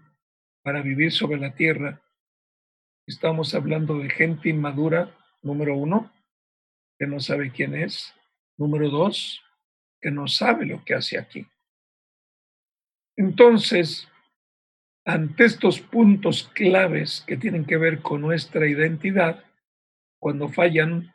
[0.61, 2.03] para vivir sobre la tierra,
[3.05, 6.09] Estamos hablando de gente inmadura, número uno,
[6.97, 8.15] que no sabe quién es.
[8.55, 9.43] Número dos,
[9.99, 11.45] que no sabe lo que hace aquí.
[13.17, 14.07] Entonces,
[15.03, 19.43] ante estos puntos claves que tienen que ver con nuestra identidad,
[20.17, 21.13] cuando fallan,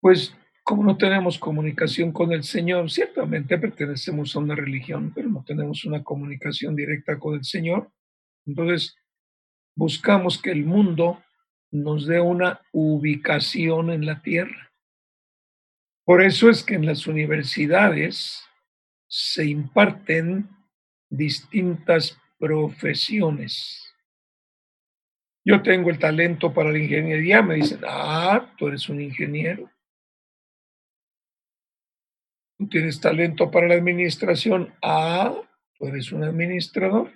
[0.00, 5.44] pues como no tenemos comunicación con el Señor, ciertamente pertenecemos a una religión, pero no
[5.46, 7.92] tenemos una comunicación directa con el Señor,
[8.44, 8.96] entonces
[9.76, 11.22] buscamos que el mundo
[11.70, 14.72] nos dé una ubicación en la tierra.
[16.04, 18.42] Por eso es que en las universidades
[19.06, 20.48] se imparten
[21.08, 23.94] distintas profesiones.
[25.44, 29.70] Yo tengo el talento para la ingeniería, me dicen, ah, tú eres un ingeniero.
[32.58, 35.34] Tú tienes talento para la administración, ah,
[35.78, 37.12] tú eres un administrador.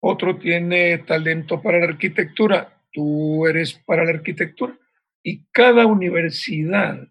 [0.00, 4.76] Otro tiene talento para la arquitectura, tú eres para la arquitectura.
[5.22, 7.08] Y cada universidad,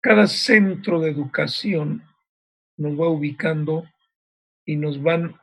[0.00, 2.04] cada centro de educación
[2.76, 3.84] nos va ubicando
[4.64, 5.34] y nos van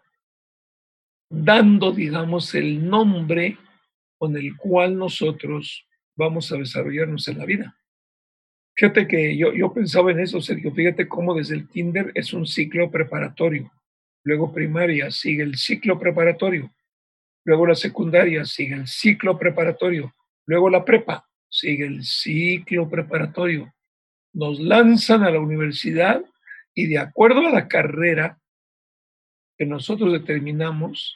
[1.29, 3.57] dando, digamos, el nombre
[4.17, 7.77] con el cual nosotros vamos a desarrollarnos en la vida.
[8.75, 10.71] Fíjate que yo, yo pensaba en eso, Sergio.
[10.71, 13.71] Fíjate cómo desde el kinder es un ciclo preparatorio.
[14.23, 16.73] Luego primaria sigue el ciclo preparatorio.
[17.45, 20.13] Luego la secundaria sigue el ciclo preparatorio.
[20.45, 23.73] Luego la prepa sigue el ciclo preparatorio.
[24.33, 26.23] Nos lanzan a la universidad
[26.73, 28.39] y de acuerdo a la carrera
[29.57, 31.15] que nosotros determinamos,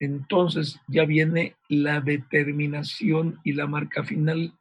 [0.00, 4.57] entonces ya viene la determinación y la marca final.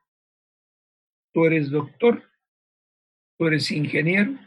[1.34, 2.24] Tú eres doctor,
[3.38, 4.38] tú eres ingeniero,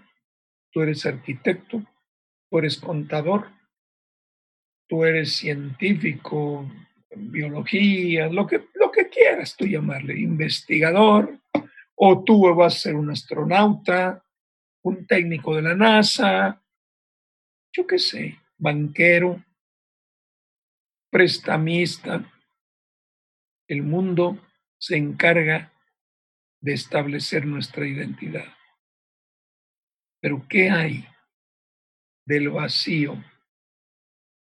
[0.72, 1.82] tú eres arquitecto,
[2.50, 3.50] tú eres contador,
[4.88, 6.70] tú eres científico,
[7.16, 11.38] biología, lo que, lo que quieras tú llamarle, investigador,
[11.94, 14.24] o tú vas a ser un astronauta,
[14.82, 16.62] un técnico de la NASA,
[17.72, 19.44] yo qué sé, banquero,
[21.10, 22.24] prestamista.
[23.68, 24.38] El mundo
[24.78, 25.72] se encarga
[26.60, 28.46] de establecer nuestra identidad.
[30.20, 31.06] Pero ¿qué hay
[32.26, 33.22] del vacío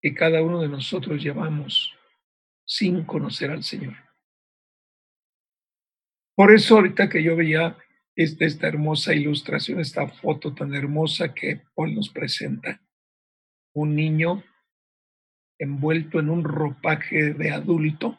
[0.02, 1.94] que cada uno de nosotros llevamos
[2.64, 3.96] sin conocer al Señor?
[6.34, 7.76] Por eso ahorita que yo veía
[8.16, 12.80] esta, esta hermosa ilustración, esta foto tan hermosa que Paul nos presenta,
[13.72, 14.42] un niño
[15.58, 18.18] envuelto en un ropaje de adulto.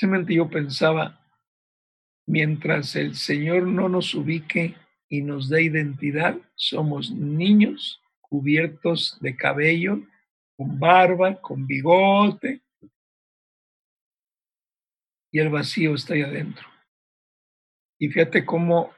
[0.00, 1.20] Simplemente yo pensaba,
[2.26, 4.74] mientras el Señor no nos ubique
[5.10, 10.00] y nos dé identidad, somos niños cubiertos de cabello,
[10.56, 12.62] con barba, con bigote,
[15.30, 16.66] y el vacío está ahí adentro.
[17.98, 18.94] Y fíjate cómo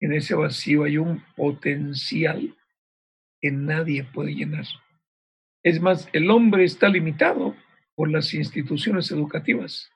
[0.00, 2.54] en ese vacío hay un potencial
[3.40, 4.66] que nadie puede llenar.
[5.62, 7.56] Es más, el hombre está limitado
[7.94, 9.90] por las instituciones educativas.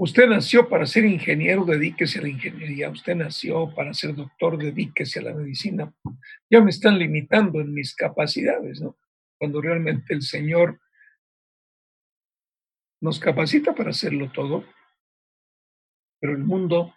[0.00, 2.88] Usted nació para ser ingeniero, dedíquese a la ingeniería.
[2.88, 5.92] Usted nació para ser doctor, dedíquese a la medicina.
[6.48, 8.96] Ya me están limitando en mis capacidades, ¿no?
[9.36, 10.80] Cuando realmente el Señor
[13.00, 14.64] nos capacita para hacerlo todo,
[16.20, 16.94] pero el mundo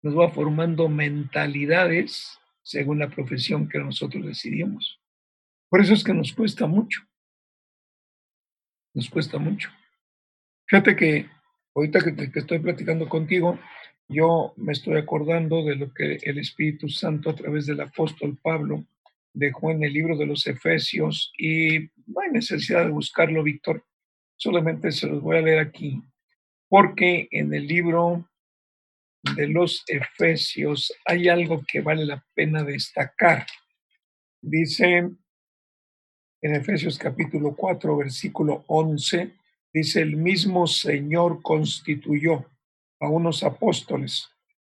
[0.00, 5.02] nos va formando mentalidades según la profesión que nosotros decidimos.
[5.68, 7.02] Por eso es que nos cuesta mucho.
[8.94, 9.70] Nos cuesta mucho.
[10.66, 11.41] Fíjate que
[11.74, 13.58] ahorita que, que estoy platicando contigo,
[14.08, 18.84] yo me estoy acordando de lo que el Espíritu Santo a través del apóstol Pablo
[19.32, 23.84] dejó en el libro de los Efesios y no hay necesidad de buscarlo, Víctor.
[24.36, 26.02] Solamente se los voy a leer aquí,
[26.68, 28.28] porque en el libro
[29.36, 33.46] de los Efesios hay algo que vale la pena destacar.
[34.40, 35.08] Dice
[36.42, 39.32] en Efesios capítulo 4, versículo 11,
[39.72, 42.46] dice, el mismo Señor constituyó
[43.00, 44.28] a unos apóstoles,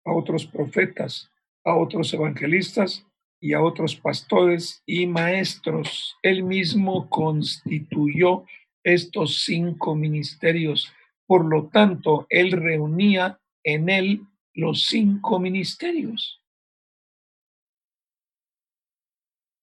[0.04, 1.30] a otros profetas,
[1.64, 3.04] a otros evangelistas
[3.40, 6.16] y a otros pastores y maestros.
[6.22, 8.44] Él mismo constituyó
[8.82, 10.92] estos cinco ministerios.
[11.26, 16.40] Por lo tanto, Él reunía en Él los cinco ministerios.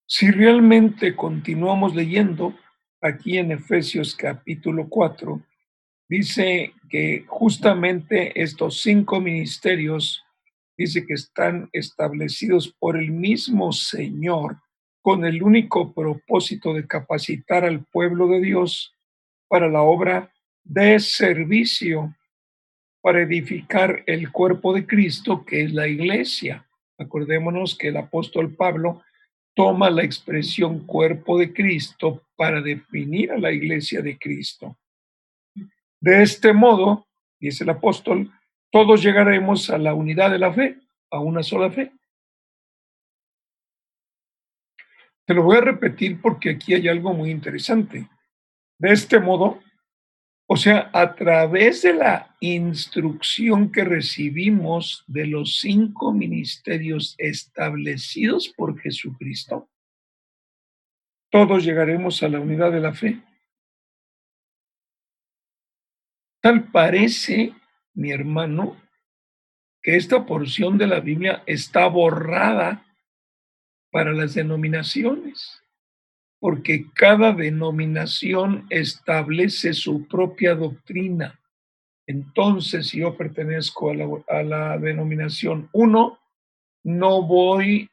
[0.05, 2.55] Si realmente continuamos leyendo
[3.03, 5.41] aquí en Efesios capítulo 4,
[6.07, 10.23] dice que justamente estos cinco ministerios,
[10.77, 14.57] dice que están establecidos por el mismo Señor
[15.01, 18.95] con el único propósito de capacitar al pueblo de Dios
[19.49, 20.31] para la obra
[20.63, 22.15] de servicio,
[23.01, 26.65] para edificar el cuerpo de Cristo, que es la iglesia.
[26.97, 29.01] Acordémonos que el apóstol Pablo
[29.53, 34.77] toma la expresión cuerpo de Cristo para definir a la iglesia de Cristo.
[35.99, 37.07] De este modo,
[37.39, 38.31] dice el apóstol,
[38.71, 40.79] todos llegaremos a la unidad de la fe,
[41.11, 41.91] a una sola fe.
[45.25, 48.09] Te lo voy a repetir porque aquí hay algo muy interesante.
[48.77, 49.61] De este modo,
[50.45, 58.79] o sea, a través de la instrucción que recibimos de los cinco ministerios establecidos por
[58.79, 59.69] Jesucristo,
[61.31, 63.23] todos llegaremos a la unidad de la fe.
[66.41, 67.53] Tal parece,
[67.93, 68.77] mi hermano,
[69.81, 72.85] que esta porción de la Biblia está borrada
[73.91, 75.62] para las denominaciones,
[76.43, 81.39] porque cada denominación establece su propia doctrina.
[82.05, 86.19] Entonces, si yo pertenezco a la, a la denominación 1,
[86.83, 87.89] no voy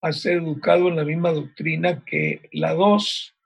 [0.00, 3.36] a ser educado en la misma doctrina que la 2,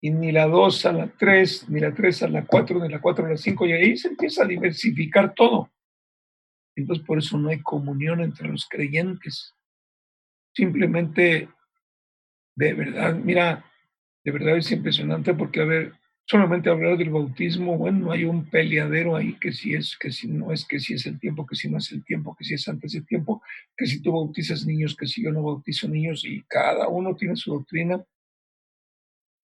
[0.00, 3.00] y ni la 2 a la 3, ni la 3 a la 4, ni la
[3.00, 5.70] 4 a la 5, y ahí se empieza a diversificar todo.
[6.74, 9.54] Entonces, por eso no hay comunión entre los creyentes.
[10.52, 11.48] Simplemente,
[12.56, 13.64] de verdad, mira,
[14.24, 15.92] de verdad es impresionante porque, a ver,
[16.26, 20.52] solamente hablar del bautismo, bueno, hay un peleadero ahí que si es, que si no
[20.52, 22.66] es, que si es el tiempo, que si no es el tiempo, que si es
[22.66, 23.42] antes del tiempo,
[23.76, 27.36] que si tú bautizas niños, que si yo no bautizo niños, y cada uno tiene
[27.36, 28.02] su doctrina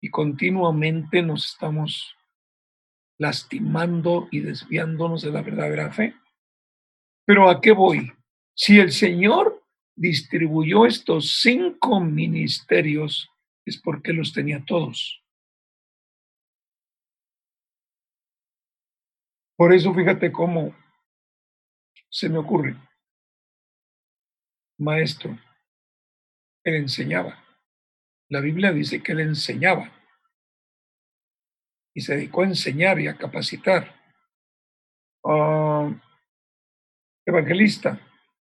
[0.01, 2.16] y continuamente nos estamos
[3.18, 6.14] lastimando y desviándonos de la verdadera fe.
[7.26, 8.11] Pero ¿a qué voy?
[8.55, 9.62] Si el Señor
[9.95, 13.31] distribuyó estos cinco ministerios,
[13.71, 15.25] es porque los tenía todos.
[19.57, 20.75] Por eso fíjate cómo
[22.09, 22.77] se me ocurre.
[24.79, 25.39] Maestro,
[26.64, 27.45] él enseñaba.
[28.29, 29.93] La Biblia dice que él enseñaba
[31.95, 33.95] y se dedicó a enseñar y a capacitar.
[37.27, 38.01] Evangelista,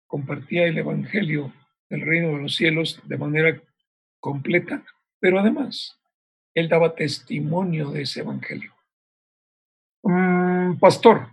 [0.06, 1.52] compartía el Evangelio
[1.90, 3.60] del reino de los cielos de manera
[4.20, 4.84] completa,
[5.20, 6.00] pero además
[6.54, 8.74] él daba testimonio de ese Evangelio.
[10.80, 11.28] pastor,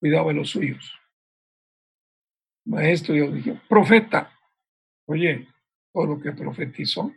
[0.00, 0.98] cuidaba de los suyos.
[2.64, 4.32] Maestro, yo dije, profeta,
[5.06, 5.48] oye,
[5.92, 7.12] todo lo que profetizó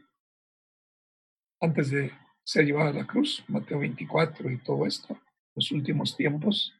[1.61, 2.11] antes de
[2.43, 5.17] ser llevado a la cruz, Mateo 24 y todo esto,
[5.55, 6.73] los últimos tiempos.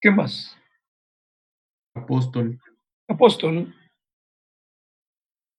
[0.00, 0.56] ¿Qué más?
[1.94, 2.60] Apóstol.
[3.08, 3.74] Apóstol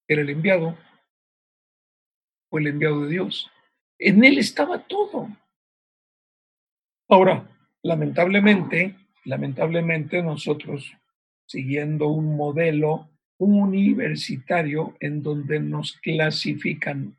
[0.08, 0.78] era el enviado,
[2.50, 3.50] fue el enviado de Dios.
[3.98, 5.30] En él estaba todo.
[7.08, 7.50] Ahora,
[7.84, 8.96] lamentablemente,
[9.26, 10.94] lamentablemente nosotros,
[11.46, 17.16] siguiendo un modelo universitario en donde nos clasifican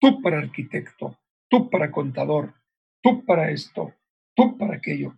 [0.00, 1.18] tú para arquitecto,
[1.48, 2.54] tú para contador,
[3.02, 3.92] tú para esto,
[4.34, 5.14] tú para aquello.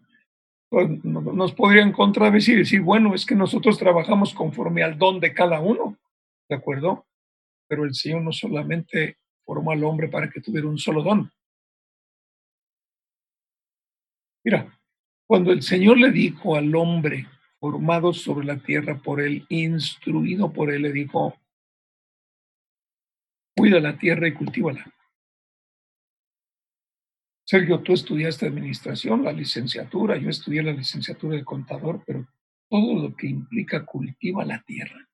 [0.69, 5.33] Pues, nos podrían contradecir y decir, bueno, es que nosotros trabajamos conforme al don de
[5.33, 5.97] cada uno,
[6.49, 7.07] ¿de acuerdo?
[7.69, 11.31] Pero el Señor no solamente formó al hombre para que tuviera un solo don.
[14.45, 14.79] Mira,
[15.27, 17.27] cuando el Señor le dijo al hombre,
[17.59, 21.37] formado sobre la tierra por él, instruido por él, le dijo,
[23.57, 24.93] cuida la tierra y cultívala.
[27.45, 32.27] Sergio, tú estudiaste administración, la licenciatura, yo estudié la licenciatura de contador, pero
[32.69, 35.09] todo lo que implica cultiva la tierra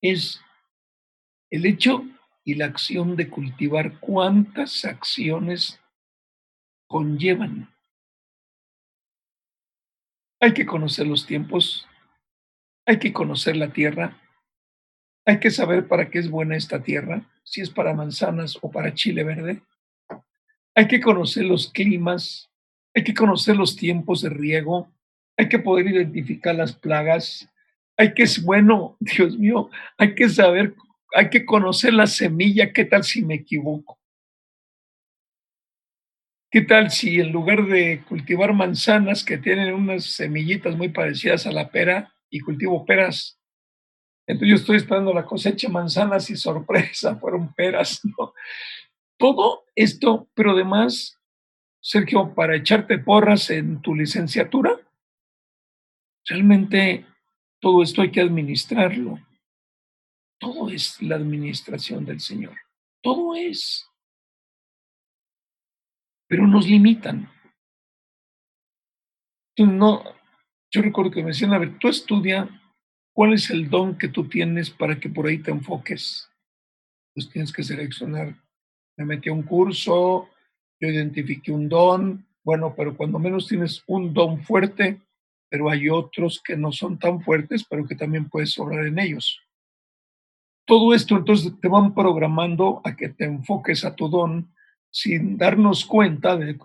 [0.00, 0.40] es
[1.50, 2.04] el hecho
[2.44, 5.80] y la acción de cultivar cuántas acciones
[6.86, 7.74] conllevan
[10.44, 11.88] hay que conocer los tiempos,
[12.84, 14.20] hay que conocer la tierra,
[15.24, 18.92] hay que saber para qué es buena esta tierra, si es para manzanas o para
[18.92, 19.62] chile verde.
[20.74, 22.50] Hay que conocer los climas,
[22.94, 24.92] hay que conocer los tiempos de riego,
[25.38, 27.48] hay que poder identificar las plagas,
[27.96, 30.74] hay que, bueno, Dios mío, hay que saber,
[31.14, 33.98] hay que conocer la semilla, ¿qué tal si me equivoco?
[36.50, 41.52] ¿Qué tal si en lugar de cultivar manzanas que tienen unas semillitas muy parecidas a
[41.52, 43.40] la pera y cultivo peras?
[44.26, 48.34] Entonces yo estoy esperando la cosecha manzanas y sorpresa, fueron peras, ¿no?
[49.16, 51.20] Todo esto, pero además,
[51.80, 54.72] Sergio, para echarte porras en tu licenciatura,
[56.26, 57.06] realmente
[57.60, 59.20] todo esto hay que administrarlo.
[60.44, 62.54] Todo es la administración del Señor.
[63.02, 63.88] Todo es
[66.34, 67.30] pero nos limitan.
[69.56, 70.02] no,
[70.72, 72.48] yo recuerdo que me decían, a ver, tú estudia
[73.12, 76.28] cuál es el don que tú tienes para que por ahí te enfoques.
[77.14, 78.34] Pues tienes que seleccionar.
[78.96, 80.28] Me metí a un curso,
[80.80, 85.00] yo identifiqué un don, bueno, pero cuando menos tienes un don fuerte,
[85.48, 89.43] pero hay otros que no son tan fuertes, pero que también puedes obrar en ellos.
[90.66, 94.50] Todo esto entonces te van programando a que te enfoques a tu don
[94.90, 96.56] sin darnos cuenta de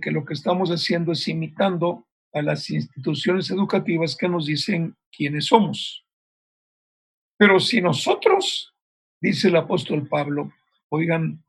[0.00, 5.46] que, lo que estamos haciendo es imitando a las instituciones educativas que nos dicen quiénes
[5.46, 6.04] somos.
[7.38, 8.74] Pero si nosotros,
[9.20, 10.52] dice el apóstol Pablo,
[10.90, 11.42] oigan,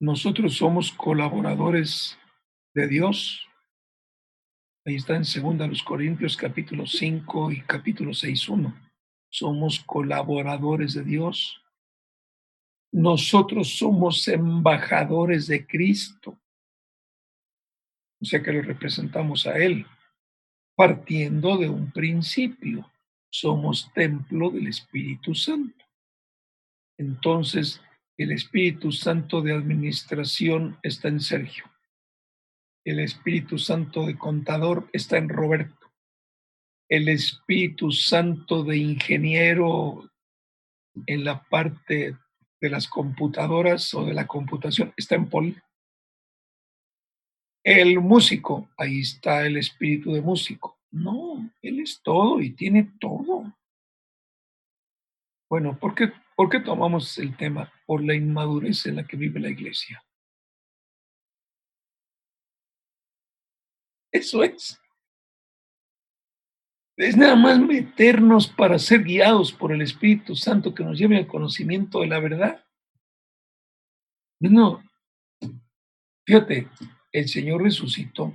[0.00, 2.18] nosotros somos colaboradores
[2.74, 3.46] de Dios,
[4.88, 8.85] Ahí está en 2 Corintios capítulo 5 y capítulo 6.1.
[9.28, 11.62] Somos colaboradores de Dios.
[12.92, 16.38] Nosotros somos embajadores de Cristo.
[18.20, 19.86] O sea que lo representamos a Él,
[20.74, 22.90] partiendo de un principio.
[23.30, 25.84] Somos templo del Espíritu Santo.
[26.96, 27.82] Entonces,
[28.16, 31.64] el Espíritu Santo de administración está en Sergio
[32.86, 35.85] el Espíritu Santo de contador está en Roberto.
[36.88, 40.10] El Espíritu Santo de ingeniero
[41.06, 42.16] en la parte
[42.60, 45.62] de las computadoras o de la computación está en Paul.
[47.64, 50.78] El músico, ahí está el espíritu de músico.
[50.92, 53.52] No, él es todo y tiene todo.
[55.50, 57.72] Bueno, ¿por qué, ¿por qué tomamos el tema?
[57.84, 60.02] Por la inmadurez en la que vive la iglesia.
[64.12, 64.80] Eso es.
[66.96, 71.26] Es nada más meternos para ser guiados por el Espíritu Santo que nos lleve al
[71.26, 72.64] conocimiento de la verdad.
[74.40, 74.82] No,
[76.26, 76.68] fíjate,
[77.12, 78.34] el Señor resucitó.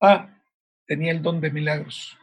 [0.00, 0.40] Ah,
[0.86, 2.16] tenía el don de milagros.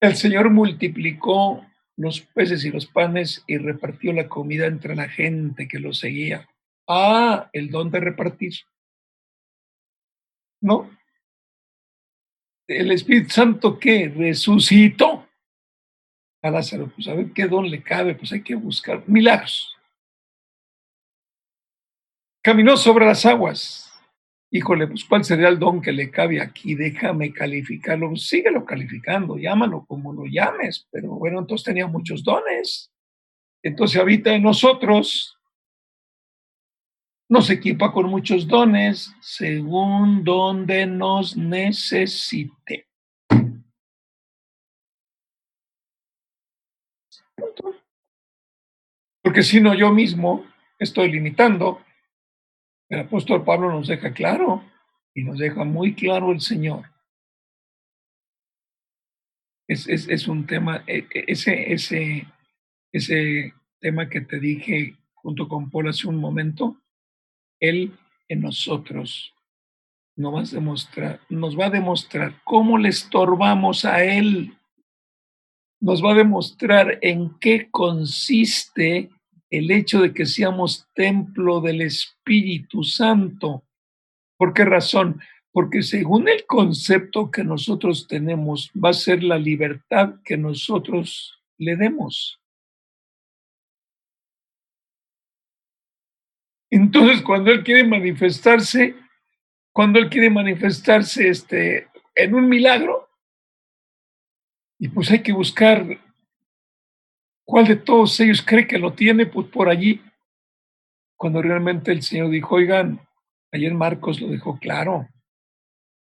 [0.00, 1.66] El Señor multiplicó
[1.96, 6.48] los peces y los panes y repartió la comida entre la gente que lo seguía.
[6.86, 8.52] Ah, el don de repartir.
[10.60, 10.90] ¿no?
[12.68, 15.28] El Espíritu Santo que resucitó
[16.42, 19.76] a Lázaro, pues a ver qué don le cabe, pues hay que buscar milagros.
[22.42, 23.92] Caminó sobre las aguas.
[24.52, 26.74] Híjole, pues ¿cuál sería el don que le cabe aquí?
[26.74, 28.14] Déjame calificarlo.
[28.16, 30.86] síguelo calificando, llámalo como lo llames.
[30.90, 32.92] Pero bueno, entonces tenía muchos dones.
[33.62, 35.35] Entonces habita en nosotros
[37.28, 42.88] nos equipa con muchos dones según donde nos necesite.
[49.22, 50.46] Porque si no, yo mismo
[50.78, 51.82] estoy limitando.
[52.88, 54.62] El apóstol Pablo nos deja claro
[55.12, 56.84] y nos deja muy claro el Señor.
[59.68, 62.32] Es, es un tema, e, e, ese, ese,
[62.92, 66.80] ese tema que te dije junto con Paul hace un momento,
[67.60, 67.92] él
[68.28, 69.36] en nosotros
[70.16, 74.54] nos va a demostrar, nos va a demostrar cómo le estorbamos a Él.
[75.78, 79.10] Nos va a demostrar en qué consiste
[79.50, 83.62] el hecho de que seamos templo del Espíritu Santo.
[84.38, 85.20] ¿Por qué razón?
[85.52, 91.76] Porque según el concepto que nosotros tenemos, va a ser la libertad que nosotros le
[91.76, 92.40] demos.
[96.70, 98.94] Entonces, cuando Él quiere manifestarse,
[99.72, 103.08] cuando Él quiere manifestarse este, en un milagro,
[104.78, 105.86] y pues hay que buscar
[107.44, 110.02] cuál de todos ellos cree que lo tiene, pues por allí,
[111.16, 113.00] cuando realmente el Señor dijo, oigan,
[113.52, 115.08] ayer Marcos lo dejó claro,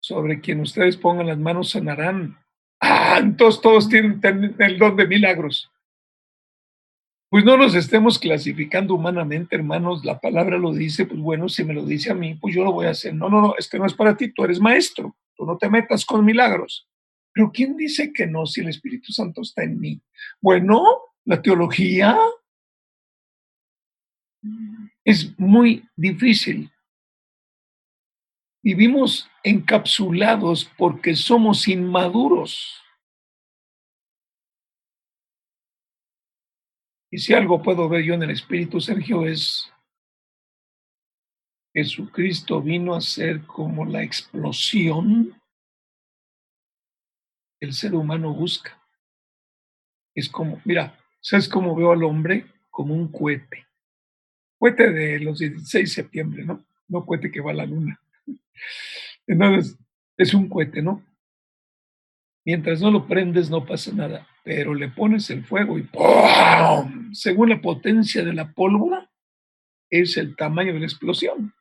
[0.01, 2.39] sobre quien ustedes pongan las manos sanarán.
[2.81, 4.21] Ah, entonces todos tienen
[4.59, 5.71] el don de milagros.
[7.31, 10.05] Pues no nos estemos clasificando humanamente, hermanos.
[10.05, 12.73] La palabra lo dice, pues bueno, si me lo dice a mí, pues yo lo
[12.73, 13.15] voy a hacer.
[13.15, 15.71] No, no, no, es que no es para ti, tú eres maestro, tú no te
[15.71, 16.89] metas con milagros.
[17.33, 20.03] Pero ¿quién dice que no si el Espíritu Santo está en mí?
[20.41, 20.83] Bueno,
[21.25, 22.19] la teología
[25.05, 26.69] es muy difícil.
[28.61, 32.83] Vivimos encapsulados porque somos inmaduros.
[37.11, 39.71] Y si algo puedo ver yo en el Espíritu, Sergio, es
[41.73, 45.41] Jesucristo vino a ser como la explosión
[47.59, 48.81] que el ser humano busca.
[50.15, 52.47] Es como, mira, ¿sabes cómo veo al hombre?
[52.71, 53.67] Como un cohete.
[54.59, 56.65] Cohete de los 16 de septiembre, ¿no?
[56.89, 58.01] No cohete que va a la luna.
[59.27, 59.79] Entonces,
[60.17, 61.05] es un cohete, ¿no?
[62.45, 67.00] Mientras no lo prendes no pasa nada, pero le pones el fuego y ¡pum!
[67.13, 69.11] Según la potencia de la pólvora,
[69.91, 71.53] es el tamaño de la explosión.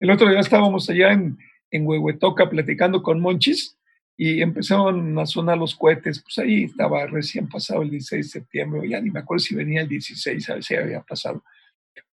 [0.00, 1.38] El otro día estábamos allá en,
[1.70, 3.76] en Huehuetoca platicando con Monchis
[4.16, 6.22] y empezaron a sonar los cohetes.
[6.22, 9.82] Pues ahí estaba recién pasado el 16 de septiembre, ya ni me acuerdo si venía
[9.82, 11.42] el 16, a ver si había pasado.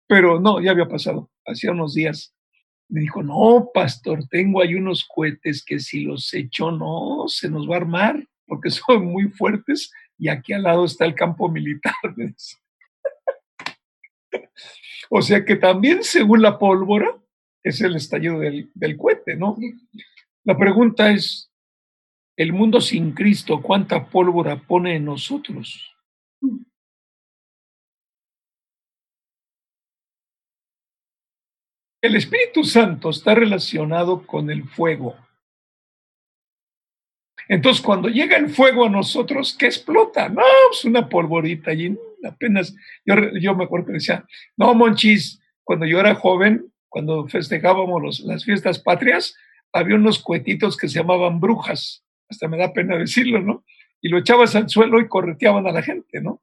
[0.08, 2.34] Pero no, ya había pasado, hacía unos días.
[2.88, 7.70] Me dijo, no, pastor, tengo ahí unos cohetes que si los echo, no, se nos
[7.70, 11.94] va a armar porque son muy fuertes y aquí al lado está el campo militar.
[15.10, 17.16] o sea que también según la pólvora
[17.64, 19.58] es el estallido del, del cohete, ¿no?
[20.44, 21.52] La pregunta es,
[22.38, 25.96] el mundo sin Cristo, ¿cuánta pólvora pone en nosotros?
[32.02, 35.16] El Espíritu Santo está relacionado con el fuego.
[37.48, 40.30] Entonces, cuando llega el fuego a nosotros, ¿qué explota?
[40.30, 42.76] No, es pues una polvorita allí, apenas.
[43.06, 44.26] Yo, yo me acuerdo que decía,
[44.58, 49.36] no, Monchis, cuando yo era joven, cuando festejábamos las fiestas patrias,
[49.72, 53.64] había unos cuetitos que se llamaban brujas hasta me da pena decirlo, ¿no?
[54.02, 56.42] Y lo echabas al suelo y correteaban a la gente, ¿no?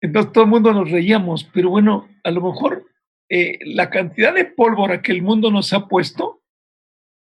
[0.00, 2.86] Entonces todo el mundo nos reíamos, pero bueno, a lo mejor
[3.28, 6.37] eh, la cantidad de pólvora que el mundo nos ha puesto,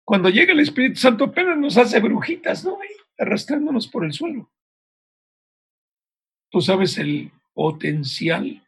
[0.10, 2.80] cuando llega el Espíritu Santo apenas nos hace brujitas, ¿no?
[3.20, 4.52] arrastrándonos por el suelo.
[6.50, 8.68] Tú sabes el potencial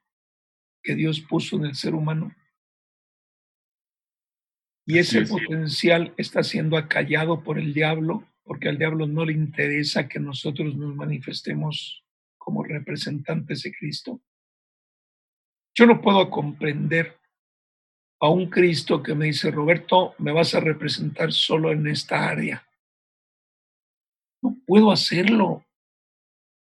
[0.84, 2.32] que Dios puso en el ser humano.
[4.86, 10.08] Y ese potencial está siendo acallado por el diablo porque al diablo no le interesa
[10.08, 12.06] que nosotros nos manifestemos
[12.38, 14.22] como representantes de Cristo.
[15.74, 17.20] Yo no puedo comprender
[18.22, 22.64] a un Cristo que me dice, Roberto, me vas a representar solo en esta área.
[24.44, 25.66] No puedo hacerlo,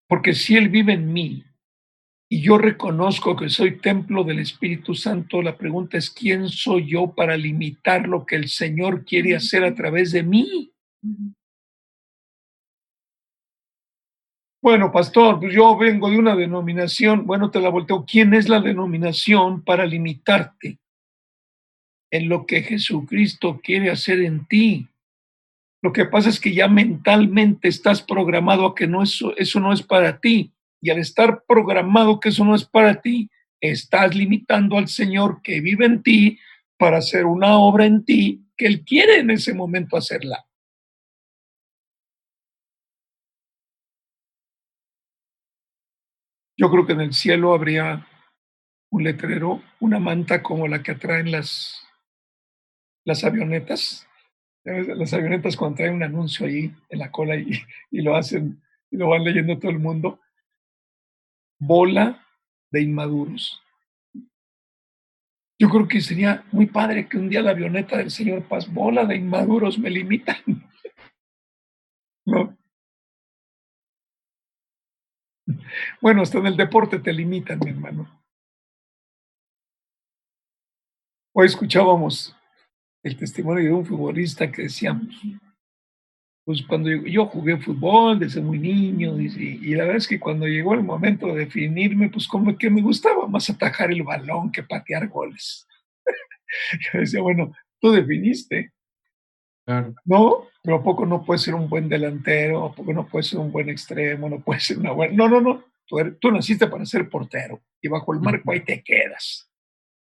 [0.09, 1.45] porque si Él vive en mí
[2.31, 7.13] y yo reconozco que soy templo del Espíritu Santo, la pregunta es, ¿quién soy yo
[7.13, 10.73] para limitar lo que el Señor quiere hacer a través de mí?
[14.63, 18.05] Bueno, pastor, pues yo vengo de una denominación, bueno, te la volteo.
[18.05, 20.79] ¿Quién es la denominación para limitarte
[22.11, 24.89] en lo que Jesucristo quiere hacer en ti?
[25.83, 29.73] Lo que pasa es que ya mentalmente estás programado a que no eso, eso no
[29.73, 30.53] es para ti.
[30.81, 33.31] Y al estar programado que eso no es para ti,
[33.61, 36.39] estás limitando al Señor que vive en ti
[36.77, 40.45] para hacer una obra en ti que Él quiere en ese momento hacerla.
[46.57, 48.05] Yo creo que en el cielo habría
[48.91, 51.88] un letrero, una manta como la que atraen las,
[53.09, 54.07] las avionetas.
[54.65, 57.53] Las avionetas cuando traen un anuncio ahí en la cola y,
[57.91, 60.21] y lo hacen y lo van leyendo todo el mundo.
[61.59, 62.23] Bola
[62.71, 63.63] de inmaduros.
[65.59, 69.07] Yo creo que sería muy padre que un día la avioneta del señor Paz, bola
[69.07, 70.37] de inmaduros, me limitan.
[72.27, 72.57] ¿No?
[76.03, 78.23] Bueno, hasta en el deporte te limitan, mi hermano.
[81.33, 82.38] Hoy escuchábamos
[83.09, 84.99] el testimonio de un futbolista que decía,
[86.45, 90.75] pues cuando yo, jugué fútbol desde muy niño, y, la verdad es que cuando llegó
[90.75, 95.09] el momento de definirme, pues como que me gustaba más atajar el balón que patear
[95.09, 95.67] goles.
[96.93, 98.73] yo decía, bueno, tú definiste.
[100.07, 102.65] No, pero ¿a poco no puede ser un buen delantero?
[102.65, 104.29] ¿A poco no puede ser un buen extremo?
[104.31, 105.15] ¿No puede ser una buena?
[105.15, 105.65] No, no, no.
[106.21, 109.48] Tú, naciste para ser portero y bajo el marco ahí te quedas.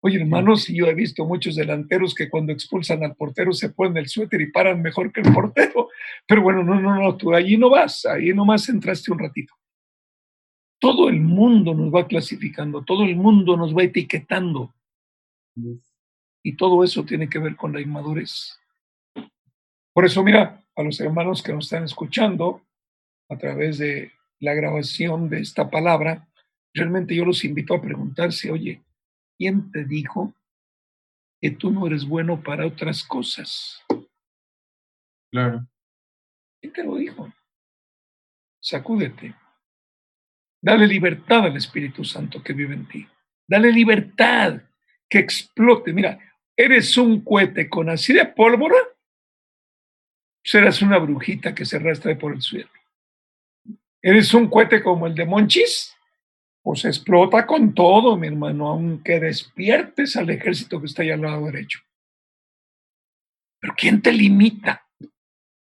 [0.07, 4.07] Oye, hermanos, yo he visto muchos delanteros que cuando expulsan al portero se ponen el
[4.07, 5.89] suéter y paran mejor que el portero.
[6.25, 9.53] Pero bueno, no, no, no, tú allí no vas, ahí nomás entraste un ratito.
[10.79, 14.73] Todo el mundo nos va clasificando, todo el mundo nos va etiquetando.
[16.41, 18.57] Y todo eso tiene que ver con la inmadurez.
[19.91, 22.61] Por eso, mira, a los hermanos que nos están escuchando
[23.27, 26.29] a través de la grabación de esta palabra,
[26.73, 28.86] realmente yo los invito a preguntarse, oye,
[29.37, 30.33] ¿quién te dijo
[31.39, 33.83] que tú no eres bueno para otras cosas?
[35.31, 35.67] Claro.
[36.59, 37.31] ¿Quién te lo dijo?
[38.59, 39.35] Sacúdete.
[40.61, 43.07] Dale libertad al Espíritu Santo que vive en ti.
[43.47, 44.61] Dale libertad
[45.09, 45.93] que explote.
[45.93, 46.19] Mira,
[46.55, 48.77] eres un cohete con así de pólvora
[50.47, 52.69] serás una brujita que se arrastra por el suelo.
[54.01, 55.93] ¿Eres un cohete como el de Monchis?
[56.67, 61.45] Pues explota con todo, mi hermano, aunque despiertes al ejército que está ahí al lado
[61.45, 61.79] derecho.
[63.61, 64.85] Pero ¿quién te limita?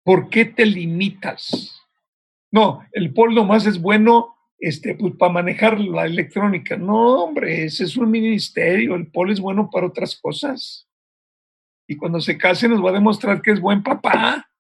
[0.02, 1.80] ¿Por qué te limitas?
[2.50, 6.76] No, el polvo más es bueno este, pues, para manejar la electrónica.
[6.76, 8.96] No, hombre, ese es un ministerio.
[8.96, 10.88] El pol es bueno para otras cosas.
[11.86, 14.50] Y cuando se case nos va a demostrar que es buen papá.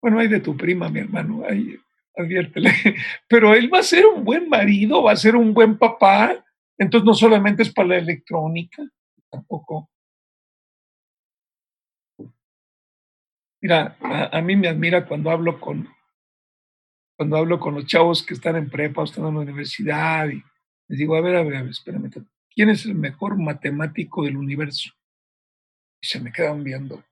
[0.00, 1.78] Bueno, hay de tu prima, mi hermano, ahí,
[2.20, 2.72] adviértele.
[3.28, 6.44] Pero él va a ser un buen marido, va a ser un buen papá.
[6.78, 8.82] Entonces no solamente es para la electrónica,
[9.30, 9.90] tampoco.
[13.62, 15.86] Mira, a, mí me admira cuando hablo con
[17.16, 20.42] cuando hablo con los chavos que están en prepa o están en la universidad y
[20.88, 22.10] les digo, a ver, a ver, a ver, espérame,
[22.48, 24.90] ¿quién es el mejor matemático del universo?
[26.00, 27.04] Y se me quedan viendo.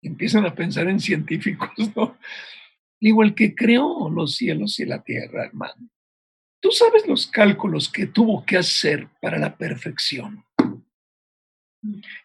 [0.00, 2.16] empiezan a pensar en científicos, ¿no?
[3.00, 5.88] El que creó los cielos y la tierra, hermano.
[6.60, 10.44] Tú sabes los cálculos que tuvo que hacer para la perfección.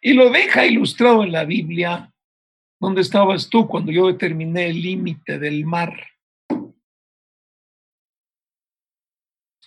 [0.01, 2.11] Y lo deja ilustrado en la Biblia,
[2.79, 5.93] donde estabas tú cuando yo determiné el límite del mar.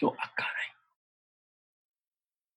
[0.00, 0.52] Yo, ah, caray.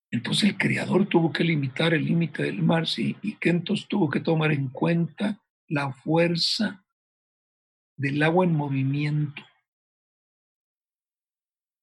[0.10, 4.10] Entonces el Creador tuvo que limitar el límite del mar, sí, y que entonces tuvo
[4.10, 6.87] que tomar en cuenta la fuerza
[7.98, 9.42] del agua en movimiento.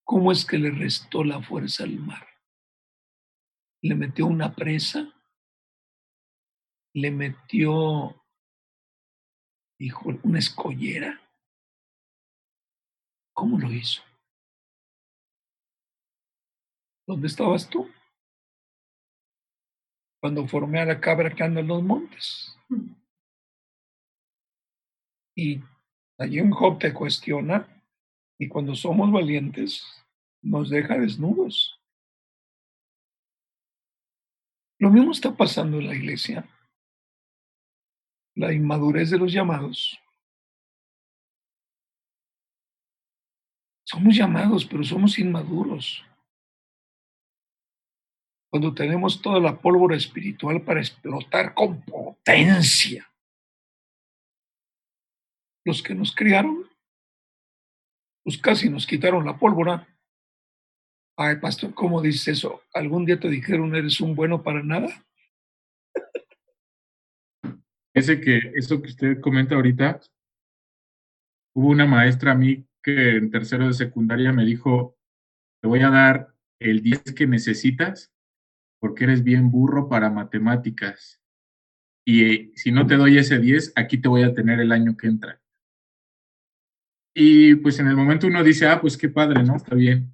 [0.05, 2.27] ¿Cómo es que le restó la fuerza al mar?
[3.83, 5.13] Le metió una presa,
[6.95, 8.25] le metió,
[9.79, 11.21] dijo, una escollera.
[13.35, 14.03] ¿Cómo lo hizo?
[17.07, 17.91] ¿Dónde estabas tú?
[20.21, 22.57] Cuando formé a la cabra que anda en los montes.
[25.37, 25.61] Y
[26.19, 27.67] Allí en Job te cuestiona
[28.39, 29.85] y cuando somos valientes
[30.43, 31.81] nos deja desnudos.
[34.79, 36.49] Lo mismo está pasando en la iglesia.
[38.37, 39.99] La inmadurez de los llamados.
[43.85, 46.05] Somos llamados, pero somos inmaduros.
[48.51, 53.09] Cuando tenemos toda la pólvora espiritual para explotar con potencia
[55.65, 56.69] los que nos criaron,
[58.23, 59.89] pues casi nos quitaron la pólvora.
[61.17, 62.63] Ay, pastor, ¿cómo dices eso?
[62.73, 64.89] ¿Algún día te dijeron eres un bueno para nada?
[67.95, 70.01] Ese que, eso que usted comenta ahorita,
[71.55, 74.99] hubo una maestra a mí que en tercero de secundaria me dijo,
[75.63, 78.13] te voy a dar el 10 que necesitas
[78.81, 81.23] porque eres bien burro para matemáticas.
[82.05, 84.97] Y eh, si no te doy ese 10, aquí te voy a tener el año
[84.97, 85.41] que entra.
[87.15, 89.57] Y pues en el momento uno dice, ah, pues qué padre, ¿no?
[89.57, 90.13] Está bien,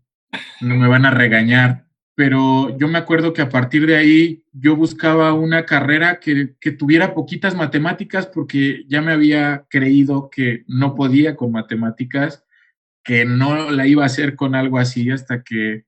[0.61, 1.87] no me van a regañar.
[2.15, 6.73] Pero yo me acuerdo que a partir de ahí yo buscaba una carrera que, que
[6.73, 12.45] tuviera poquitas matemáticas porque ya me había creído que no podía con matemáticas,
[13.03, 15.87] que no la iba a hacer con algo así hasta que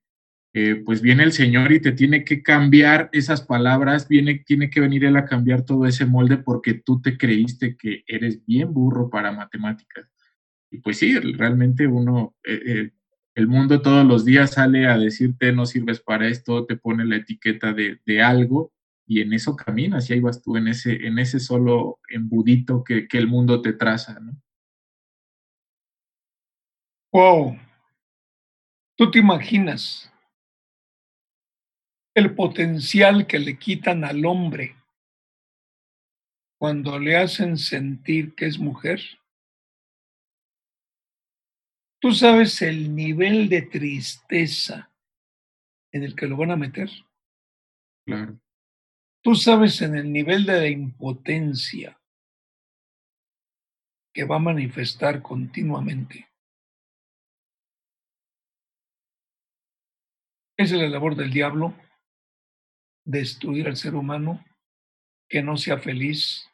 [0.54, 4.80] eh, pues viene el Señor y te tiene que cambiar esas palabras, viene, tiene que
[4.80, 9.08] venir Él a cambiar todo ese molde porque tú te creíste que eres bien burro
[9.08, 10.06] para matemáticas.
[10.72, 12.90] Y pues sí, realmente uno, eh, eh,
[13.34, 17.16] el mundo todos los días sale a decirte no sirves para esto, te pone la
[17.16, 18.72] etiqueta de, de algo
[19.06, 23.06] y en eso caminas y ahí vas tú en ese, en ese solo embudito que,
[23.06, 24.18] que el mundo te traza.
[27.12, 27.58] Wow.
[28.96, 30.10] ¿Tú te imaginas
[32.14, 34.74] el potencial que le quitan al hombre
[36.58, 39.02] cuando le hacen sentir que es mujer?
[42.02, 44.92] Tú sabes el nivel de tristeza
[45.92, 46.90] en el que lo van a meter.
[48.04, 48.40] Claro.
[49.22, 51.96] Tú sabes en el nivel de la impotencia
[54.12, 56.28] que va a manifestar continuamente.
[60.56, 61.72] Esa es la labor del diablo,
[63.04, 64.44] destruir al ser humano,
[65.28, 66.50] que no sea feliz,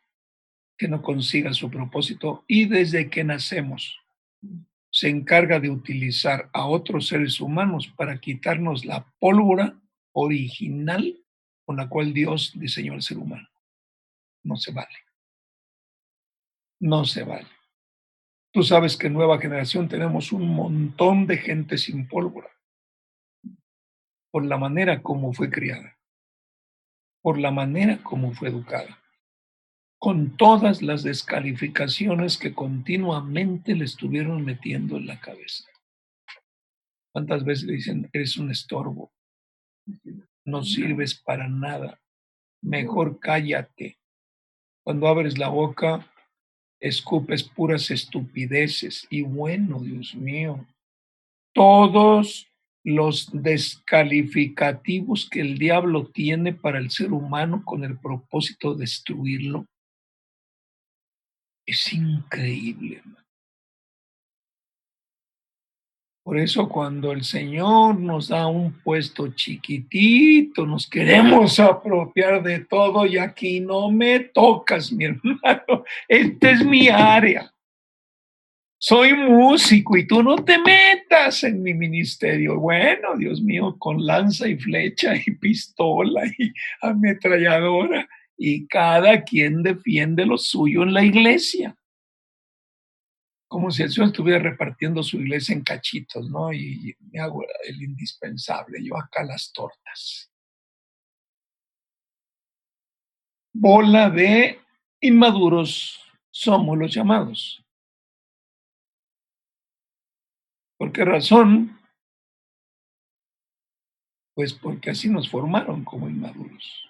[0.77, 3.99] que no consiga su propósito y desde que nacemos
[4.99, 9.81] se encarga de utilizar a otros seres humanos para quitarnos la pólvora
[10.11, 11.17] original
[11.65, 13.49] con la cual Dios diseñó al ser humano.
[14.43, 14.99] No se vale.
[16.81, 17.47] No se vale.
[18.53, 22.51] Tú sabes que en nueva generación tenemos un montón de gente sin pólvora
[24.33, 25.97] por la manera como fue criada,
[27.23, 29.01] por la manera como fue educada
[29.99, 35.65] con todas las descalificaciones que continuamente le estuvieron metiendo en la cabeza.
[37.13, 39.11] ¿Cuántas veces le dicen, eres un estorbo?
[40.45, 42.01] No sirves para nada.
[42.63, 43.99] Mejor cállate.
[44.85, 46.09] Cuando abres la boca,
[46.81, 49.05] escupes puras estupideces.
[49.11, 50.65] Y bueno, Dios mío,
[51.53, 52.47] todos
[52.85, 59.67] los descalificativos que el diablo tiene para el ser humano con el propósito de destruirlo
[61.69, 63.03] es increíble.
[66.25, 73.07] Por eso cuando el Señor nos da un puesto chiquitito, nos queremos apropiar de todo
[73.07, 75.85] y aquí no me tocas, mi hermano.
[76.09, 77.53] Esta es mi área.
[78.79, 82.61] Soy músico y tú no te metas en mi ministerio.
[82.61, 88.09] Bueno, Dios mío, con lanza y flecha y pistola y ametralladora
[88.39, 91.77] y cada quien defiende lo suyo en la iglesia.
[93.49, 96.53] Como si el Señor estuviera repartiendo su iglesia en cachitos, ¿no?
[96.53, 100.31] Y me hago el indispensable, yo acá las tortas.
[103.53, 104.61] Bola de
[105.01, 107.65] inmaduros somos los llamados.
[110.79, 111.77] ¿Por qué razón?
[114.35, 116.88] Pues porque así nos formaron como inmaduros.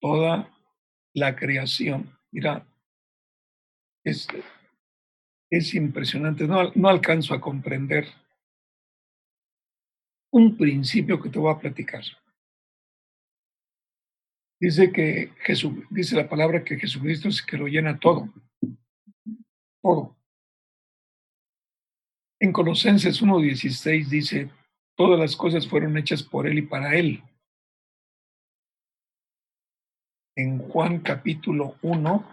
[0.00, 0.54] Toda
[1.14, 2.66] la creación, mira,
[4.04, 4.28] es,
[5.50, 8.06] es impresionante, no, no alcanzo a comprender
[10.30, 12.04] un principio que te voy a platicar.
[14.60, 18.28] Dice que Jesús, dice la palabra que Jesucristo es que lo llena todo.
[19.80, 20.16] Todo.
[22.40, 24.50] En Colosenses 1.16 dice,
[24.96, 27.22] todas las cosas fueron hechas por Él y para Él.
[30.38, 32.24] En Juan capítulo 1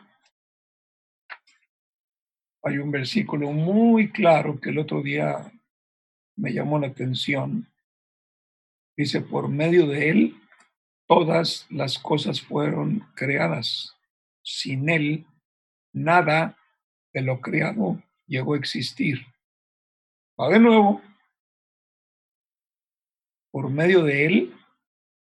[2.62, 5.51] hay un versículo muy claro que el otro día
[6.36, 7.68] me llamó la atención.
[8.95, 10.36] Dice, por medio de Él
[11.08, 13.97] todas las cosas fueron creadas.
[14.43, 15.26] Sin Él,
[15.91, 16.60] nada
[17.12, 19.26] de lo creado llegó a existir.
[20.39, 21.01] Va de nuevo.
[23.49, 24.53] Por medio de Él,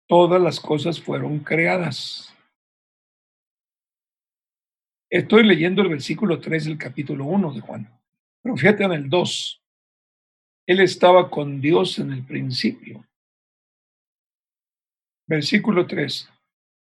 [0.07, 2.31] todas las cosas fueron creadas.
[5.09, 7.99] Estoy leyendo el versículo 3 del capítulo 1 de Juan.
[8.43, 9.63] Pero fíjate en el 2.
[10.67, 13.03] Él estaba con Dios en el principio.
[15.27, 16.29] Versículo 3.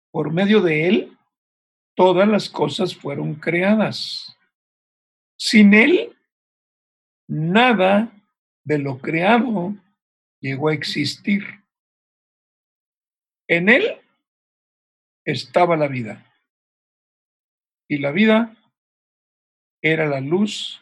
[0.09, 1.17] Por medio de Él,
[1.95, 4.38] todas las cosas fueron creadas.
[5.38, 6.15] Sin Él,
[7.28, 8.09] nada
[8.63, 9.76] de lo creado
[10.39, 11.43] llegó a existir.
[13.49, 13.97] En Él
[15.26, 16.33] estaba la vida.
[17.88, 18.56] Y la vida
[19.82, 20.82] era la luz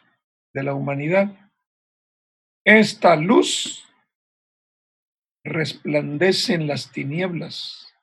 [0.53, 1.51] de la humanidad.
[2.63, 3.87] Esta luz
[5.43, 7.95] resplandece en las tinieblas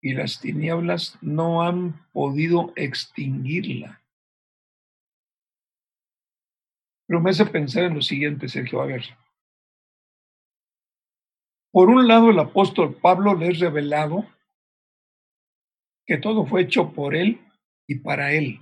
[0.00, 4.02] y las tinieblas no han podido extinguirla.
[7.06, 8.82] Pero me hace pensar en lo siguiente, Sergio.
[8.82, 9.04] A ver.
[11.72, 14.26] Por un lado, el apóstol Pablo le es revelado
[16.06, 17.40] que todo fue hecho por él
[17.88, 18.60] y para él.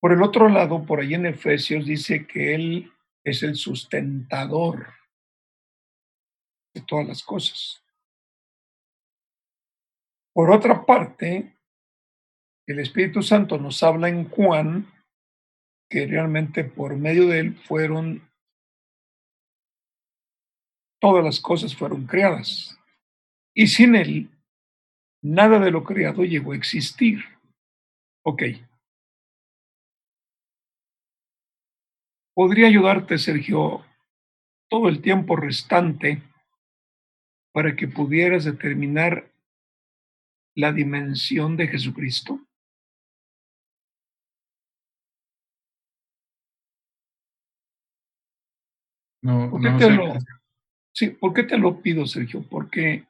[0.00, 2.92] Por el otro lado, por ahí en Efesios dice que él
[3.24, 4.94] es el sustentador
[6.74, 7.84] de todas las cosas.
[10.32, 11.56] Por otra parte,
[12.66, 14.86] el Espíritu Santo nos habla en Juan
[15.90, 18.26] que realmente por medio de él fueron,
[21.00, 22.78] todas las cosas fueron creadas.
[23.54, 24.30] Y sin él,
[25.22, 27.31] nada de lo creado llegó a existir.
[28.24, 28.42] Ok.
[32.34, 33.84] ¿Podría ayudarte, Sergio,
[34.70, 36.22] todo el tiempo restante
[37.52, 39.30] para que pudieras determinar
[40.54, 42.40] la dimensión de Jesucristo?
[49.22, 49.90] No, ¿Por qué, no te, sé.
[49.90, 50.14] lo,
[50.92, 52.42] sí, ¿Por qué te lo pido, Sergio?
[52.48, 53.04] Porque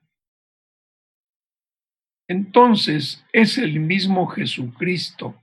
[2.28, 5.40] entonces es el mismo Jesucristo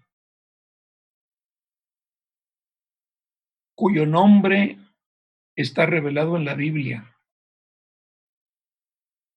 [3.75, 4.77] cuyo nombre
[5.55, 7.15] está revelado en la Biblia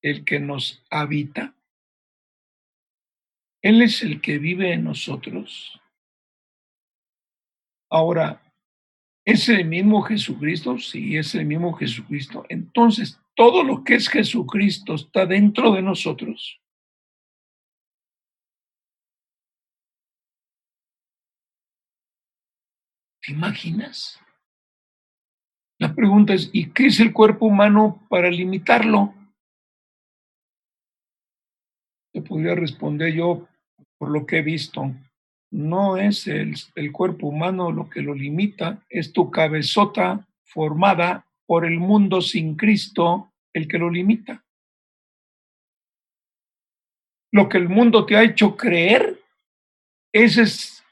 [0.03, 1.55] el que nos habita.
[3.63, 5.79] Él es el que vive en nosotros.
[7.89, 8.41] Ahora,
[9.25, 10.77] ¿es el mismo Jesucristo?
[10.77, 12.45] Sí, es el mismo Jesucristo.
[12.49, 16.59] Entonces, todo lo que es Jesucristo está dentro de nosotros.
[23.23, 24.19] ¿Te imaginas?
[25.79, 29.13] La pregunta es, ¿y qué es el cuerpo humano para limitarlo?
[32.13, 33.47] te podría responder yo
[33.97, 34.93] por lo que he visto.
[35.51, 41.65] No es el, el, cuerpo humano lo que lo limita, es tu cabezota formada por
[41.65, 44.45] el mundo sin Cristo el que lo limita.
[47.31, 49.19] Lo que el mundo te ha hecho creer,
[50.11, 50.83] ese es,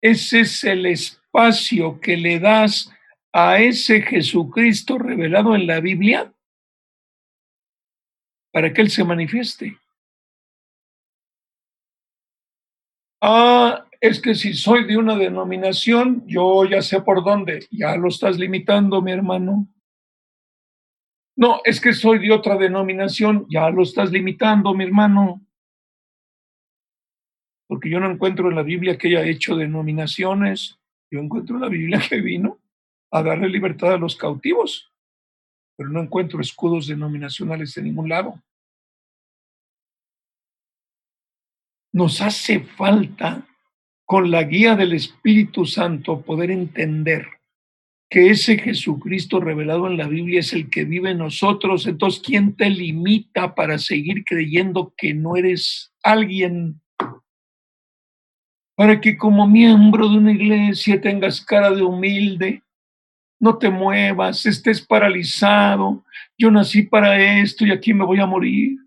[0.00, 0.86] ese es el
[1.30, 2.90] espacio que le das
[3.32, 6.32] a ese Jesucristo revelado en la Biblia
[8.52, 9.78] para que Él se manifieste.
[13.22, 17.68] Ah, es que si soy de una denominación, yo ya sé por dónde.
[17.70, 19.68] Ya lo estás limitando, mi hermano.
[21.36, 25.40] No, es que soy de otra denominación, ya lo estás limitando, mi hermano.
[27.68, 30.79] porque yo no encuentro en la Biblia que haya hecho denominaciones,
[31.10, 32.58] yo encuentro en la Biblia que vino
[33.10, 34.92] a darle libertad a los cautivos,
[35.76, 38.40] pero no encuentro escudos denominacionales en ningún lado.
[41.92, 43.46] Nos hace falta,
[44.04, 47.26] con la guía del Espíritu Santo, poder entender
[48.08, 51.86] que ese Jesucristo revelado en la Biblia es el que vive en nosotros.
[51.86, 56.80] Entonces, ¿quién te limita para seguir creyendo que no eres alguien
[58.80, 62.62] para que como miembro de una iglesia tengas cara de humilde,
[63.38, 66.02] no te muevas, estés paralizado,
[66.38, 68.78] yo nací para esto y aquí me voy a morir.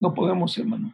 [0.00, 0.92] No podemos, hermano,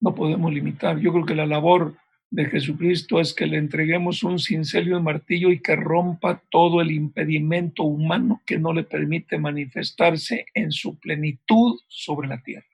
[0.00, 0.98] no podemos limitar.
[0.98, 1.94] Yo creo que la labor
[2.30, 6.80] de Jesucristo es que le entreguemos un cincel y un martillo y que rompa todo
[6.80, 12.73] el impedimento humano que no le permite manifestarse en su plenitud sobre la tierra.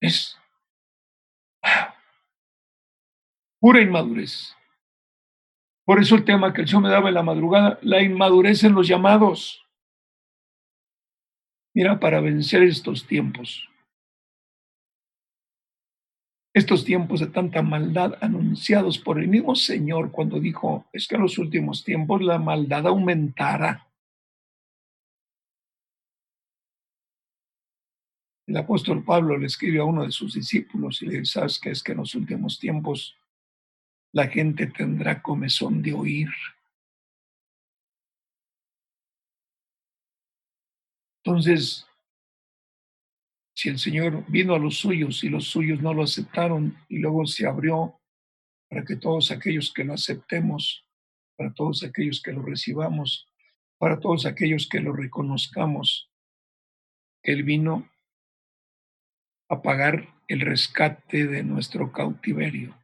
[0.00, 0.38] Es
[3.60, 4.54] pura inmadurez.
[5.84, 8.74] Por eso el tema que el Señor me daba en la madrugada, la inmadurez en
[8.74, 9.64] los llamados.
[11.74, 13.68] Mira, para vencer estos tiempos,
[16.54, 21.22] estos tiempos de tanta maldad anunciados por el mismo Señor cuando dijo, es que en
[21.22, 23.87] los últimos tiempos la maldad aumentará.
[28.48, 31.68] El apóstol Pablo le escribe a uno de sus discípulos y le dice, ¿sabes qué
[31.68, 33.14] es que en los últimos tiempos
[34.10, 36.30] la gente tendrá comezón de oír?
[41.22, 41.86] Entonces,
[43.54, 47.26] si el Señor vino a los suyos y los suyos no lo aceptaron y luego
[47.26, 48.00] se abrió
[48.70, 50.86] para que todos aquellos que lo aceptemos,
[51.36, 53.28] para todos aquellos que lo recibamos,
[53.76, 56.10] para todos aquellos que lo reconozcamos,
[57.22, 57.86] Él vino
[59.48, 62.76] a pagar el rescate de nuestro cautiverio.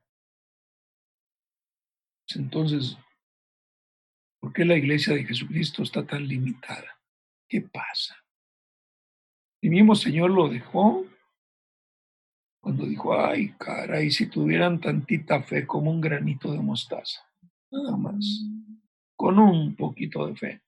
[2.35, 2.97] Entonces,
[4.41, 6.99] ¿por qué la iglesia de Jesucristo está tan limitada?
[7.49, 8.17] ¿Qué pasa?
[9.61, 11.07] El mismo Señor lo dejó
[12.63, 17.21] cuando dijo, ay, caray, si tuvieran tantita fe como un granito de mostaza,
[17.71, 18.25] nada más,
[19.15, 20.63] con un poquito de fe,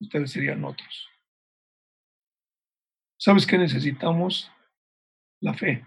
[0.00, 1.08] ustedes serían otros.
[3.16, 4.50] ¿Sabes qué necesitamos?
[5.40, 5.84] La fe.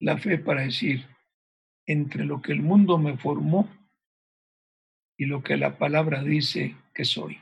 [0.00, 1.06] La fe para decir,
[1.86, 3.68] entre lo que el mundo me formó
[5.16, 7.38] y lo que la palabra dice que soy.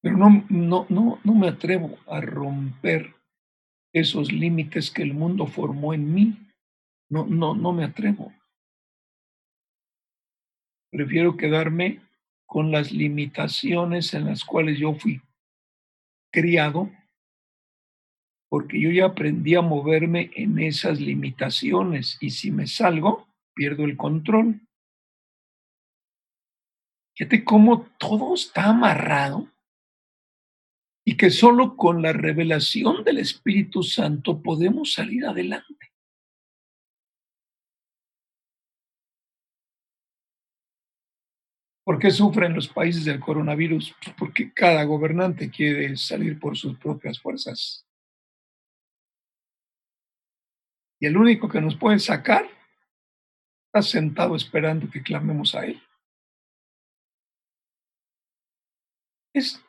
[0.00, 3.14] Pero no, no, no, no me atrevo a romper
[3.92, 6.38] esos límites que el mundo formó en mí.
[7.10, 8.32] No, no, no me atrevo.
[10.90, 12.00] Prefiero quedarme
[12.46, 15.20] con las limitaciones en las cuales yo fui
[16.30, 16.90] criado,
[18.48, 23.96] porque yo ya aprendí a moverme en esas limitaciones y si me salgo, pierdo el
[23.96, 24.60] control.
[27.14, 29.48] Fíjate cómo todo está amarrado
[31.04, 35.87] y que solo con la revelación del Espíritu Santo podemos salir adelante.
[41.88, 43.96] ¿Por qué sufren los países del coronavirus?
[44.18, 47.88] Porque cada gobernante quiere salir por sus propias fuerzas.
[51.00, 52.46] Y el único que nos puede sacar
[53.68, 55.82] está sentado esperando que clamemos a Él.
[59.32, 59.64] Es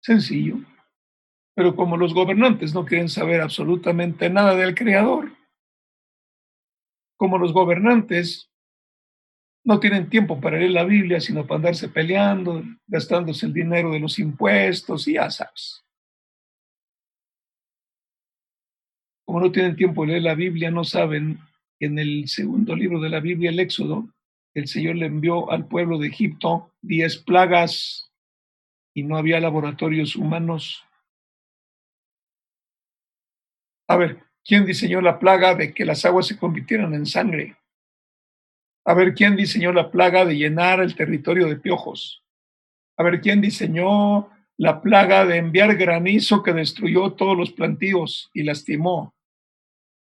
[0.00, 0.58] sencillo.
[1.56, 5.36] Pero como los gobernantes no quieren saber absolutamente nada del Creador,
[7.16, 8.49] como los gobernantes
[9.64, 14.00] no tienen tiempo para leer la Biblia, sino para andarse peleando, gastándose el dinero de
[14.00, 15.84] los impuestos y ya sabes.
[19.26, 21.38] Como no tienen tiempo de leer la Biblia, no saben
[21.78, 24.08] que en el segundo libro de la Biblia, el Éxodo,
[24.54, 28.10] el Señor le envió al pueblo de Egipto diez plagas
[28.94, 30.84] y no había laboratorios humanos.
[33.88, 37.56] A ver, ¿quién diseñó la plaga de que las aguas se convirtieran en sangre?
[38.84, 42.22] A ver quién diseñó la plaga de llenar el territorio de piojos.
[42.96, 48.42] A ver quién diseñó la plaga de enviar granizo que destruyó todos los plantíos y
[48.42, 49.14] lastimó.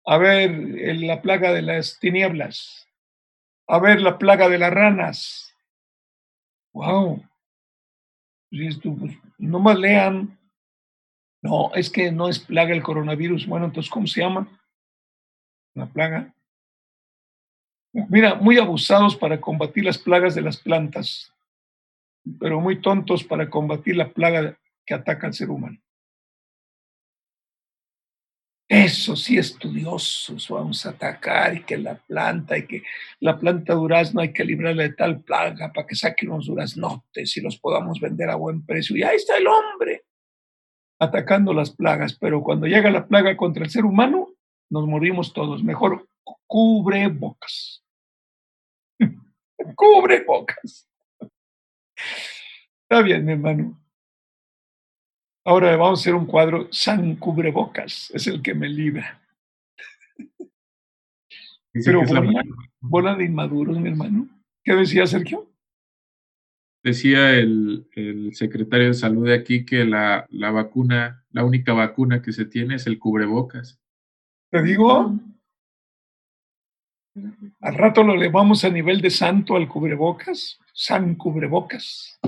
[0.04, 0.50] A ver
[0.96, 2.88] la plaga de las tinieblas.
[3.66, 5.54] A ver la plaga de las ranas.
[6.72, 7.22] ¡Wow!
[9.38, 10.38] No más lean.
[11.42, 13.46] No, es que no es plaga el coronavirus.
[13.46, 14.48] Bueno, entonces, ¿cómo se llama?
[15.74, 16.34] La plaga
[17.92, 21.28] Mira, muy abusados para combatir las plagas de las plantas.
[22.38, 25.78] pero muy tontos para combatir la plaga que ataca al ser humano.
[28.68, 32.82] Eso sí, estudiosos, vamos a atacar y que la planta y que
[33.20, 37.40] la planta durazno hay que librarla de tal plaga para que saquen unos duraznotes y
[37.42, 38.96] los podamos vender a buen precio.
[38.96, 40.04] Y ahí está el hombre
[40.98, 44.28] atacando las plagas, pero cuando llega la plaga contra el ser humano,
[44.70, 45.62] nos morimos todos.
[45.62, 46.08] Mejor
[46.46, 47.81] cubre bocas.
[49.74, 50.88] Cubre bocas.
[52.82, 53.82] Está bien, mi hermano.
[55.44, 59.20] Ahora vamos a hacer un cuadro San Cubrebocas, es el que me libra.
[61.72, 62.02] Pero
[62.80, 64.28] bola, de inmaduros, mi hermano.
[64.62, 65.48] ¿Qué decía Sergio?
[66.84, 67.86] Decía el,
[68.34, 72.76] secretario de salud de aquí que la, la, vacuna, la única vacuna que se tiene
[72.76, 73.80] es el cubrebocas.
[74.50, 75.18] ¿Te digo?
[77.60, 82.18] Al rato lo elevamos a nivel de santo al cubrebocas, San Cubrebocas.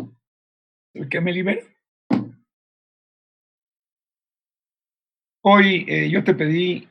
[0.93, 1.62] El que me libera.
[5.43, 6.89] Hoy eh, yo te pedí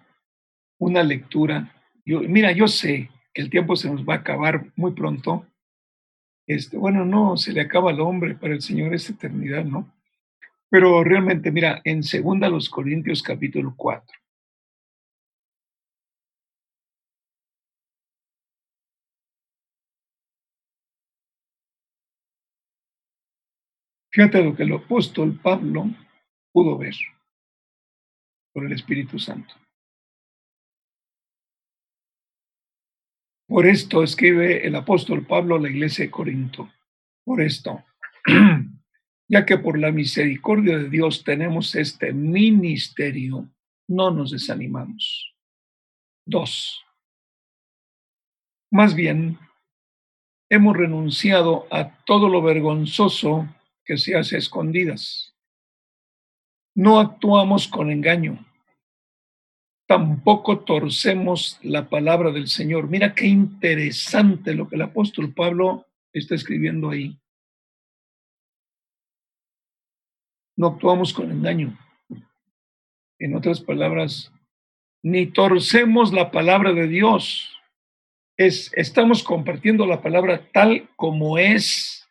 [0.80, 1.72] una lectura.
[2.06, 5.46] Yo, mira, yo sé que el tiempo se nos va a acabar muy pronto.
[6.46, 9.92] Este, bueno, no, se le acaba al hombre, para el Señor es eternidad, ¿no?
[10.70, 14.23] Pero realmente, mira, en segunda los Corintios capítulo 4.
[24.14, 25.86] Fíjate lo que el apóstol Pablo
[26.52, 26.94] pudo ver
[28.54, 29.56] por el Espíritu Santo.
[33.48, 36.72] Por esto escribe el apóstol Pablo a la iglesia de Corinto.
[37.26, 37.84] Por esto,
[39.28, 43.50] ya que por la misericordia de Dios tenemos este ministerio,
[43.88, 45.36] no nos desanimamos.
[46.24, 46.86] Dos.
[48.72, 49.40] Más bien,
[50.50, 53.50] hemos renunciado a todo lo vergonzoso
[53.86, 55.34] que se hace escondidas
[56.76, 58.44] no actuamos con engaño.
[59.88, 62.88] Tampoco torcemos la palabra del Señor.
[62.88, 67.20] Mira qué interesante lo que el apóstol Pablo está escribiendo ahí.
[70.56, 71.78] No actuamos con engaño.
[73.20, 74.32] En otras palabras,
[75.04, 77.50] ni torcemos la palabra de Dios.
[78.38, 82.08] Es, estamos compartiendo la palabra tal como es.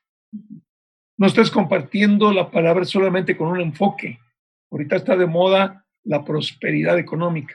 [1.22, 4.18] No estás compartiendo la palabra solamente con un enfoque.
[4.72, 7.54] Ahorita está de moda la prosperidad económica.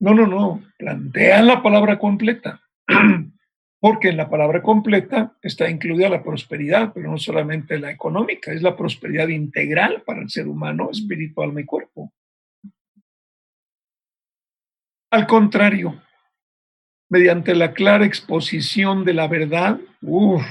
[0.00, 2.60] No, no, no, plantean la palabra completa,
[3.80, 8.60] porque en la palabra completa está incluida la prosperidad, pero no solamente la económica, es
[8.60, 12.12] la prosperidad integral para el ser humano, espiritual, alma y cuerpo.
[15.10, 16.02] Al contrario,
[17.08, 20.44] mediante la clara exposición de la verdad, uff,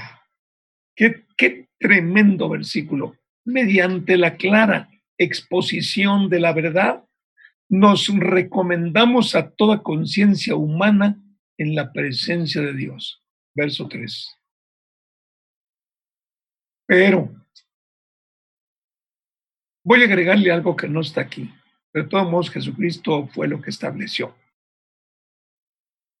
[0.96, 7.04] qué, qué tremendo versículo, mediante la clara exposición de la verdad,
[7.68, 11.20] nos recomendamos a toda conciencia humana
[11.58, 13.22] en la presencia de Dios.
[13.54, 14.38] Verso 3.
[16.86, 17.34] Pero
[19.84, 21.52] voy a agregarle algo que no está aquí.
[21.92, 24.34] De todos modos, Jesucristo fue lo que estableció.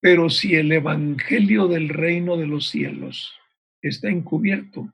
[0.00, 3.34] Pero si el Evangelio del reino de los cielos
[3.80, 4.92] está encubierto,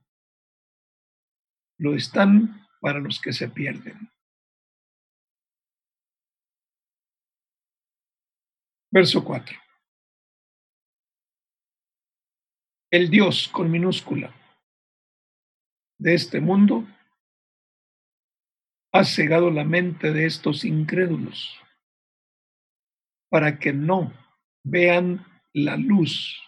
[1.78, 4.10] lo están para los que se pierden.
[8.90, 9.56] Verso 4.
[12.90, 14.34] El Dios con minúscula
[15.98, 16.86] de este mundo
[18.92, 21.60] ha cegado la mente de estos incrédulos
[23.28, 24.12] para que no
[24.64, 26.42] vean la luz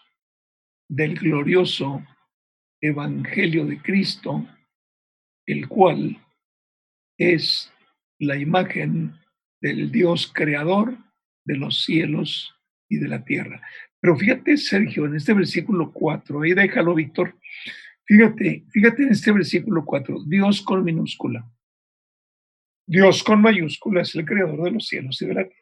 [0.88, 2.02] del glorioso
[2.80, 4.46] Evangelio de Cristo
[5.52, 6.18] el cual
[7.18, 7.72] es
[8.18, 9.14] la imagen
[9.60, 10.96] del Dios creador
[11.44, 12.54] de los cielos
[12.88, 13.60] y de la tierra.
[14.00, 17.36] Pero fíjate, Sergio, en este versículo 4, ahí déjalo, Víctor.
[18.04, 21.48] Fíjate, fíjate en este versículo 4, Dios con minúscula.
[22.86, 25.56] Dios con mayúscula es el creador de los cielos y de la tierra.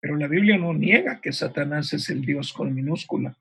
[0.00, 3.36] Pero la Biblia no niega que Satanás es el Dios con minúscula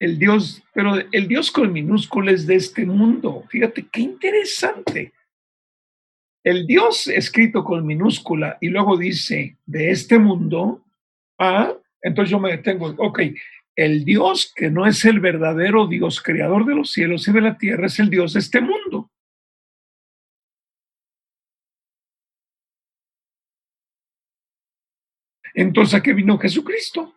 [0.00, 3.44] el Dios, pero el Dios con minúsculas de este mundo.
[3.48, 5.12] Fíjate qué interesante.
[6.42, 10.84] El Dios escrito con minúscula y luego dice de este mundo,
[11.38, 13.20] ah, entonces yo me detengo, ok,
[13.76, 17.56] el Dios que no es el verdadero Dios creador de los cielos y de la
[17.56, 19.10] tierra, es el Dios de este mundo.
[25.54, 27.14] Entonces, ¿a qué vino Jesucristo?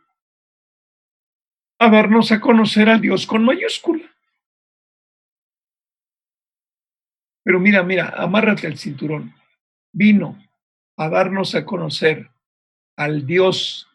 [1.79, 4.03] A darnos a conocer al Dios con mayúscula.
[7.43, 9.33] Pero mira, mira, amárrate al cinturón.
[9.93, 10.37] Vino
[10.97, 12.29] a darnos a conocer
[12.97, 13.87] al Dios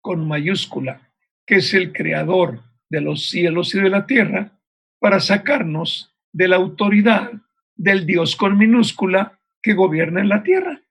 [0.00, 1.12] con mayúscula,
[1.44, 4.52] que es el creador de los cielos y de la tierra,
[5.00, 7.32] para sacarnos de la autoridad
[7.74, 10.83] del Dios con minúscula que gobierna en la tierra.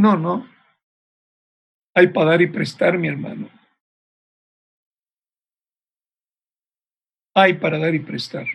[0.00, 0.48] No, no.
[1.94, 3.50] Hay para dar y prestar, mi hermano.
[7.34, 8.46] Hay para dar y prestar.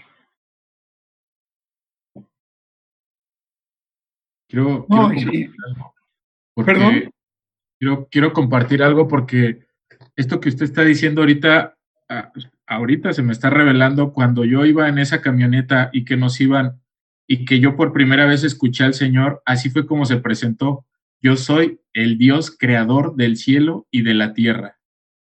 [4.50, 5.12] Quiero, No,
[6.66, 7.14] ¿Perdón?
[7.80, 9.68] Quiero, quiero compartir algo porque
[10.16, 11.78] esto que usted está diciendo ahorita,
[12.66, 16.82] ahorita se me está revelando cuando yo iba en esa camioneta y que nos iban
[17.28, 20.88] y que yo por primera vez escuché al Señor, así fue como se presentó.
[21.22, 24.78] Yo soy el Dios creador del cielo y de la tierra.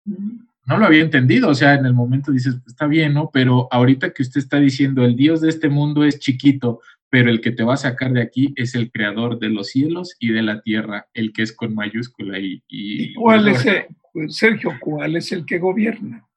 [0.05, 3.29] No lo había entendido, o sea, en el momento dices, está bien, ¿no?
[3.31, 7.39] Pero ahorita que usted está diciendo, el Dios de este mundo es chiquito, pero el
[7.39, 10.41] que te va a sacar de aquí es el creador de los cielos y de
[10.41, 12.61] la tierra, el que es con mayúscula y...
[12.67, 16.27] y- ¿Y cuál es, el- pues, Sergio, cuál es el que gobierna?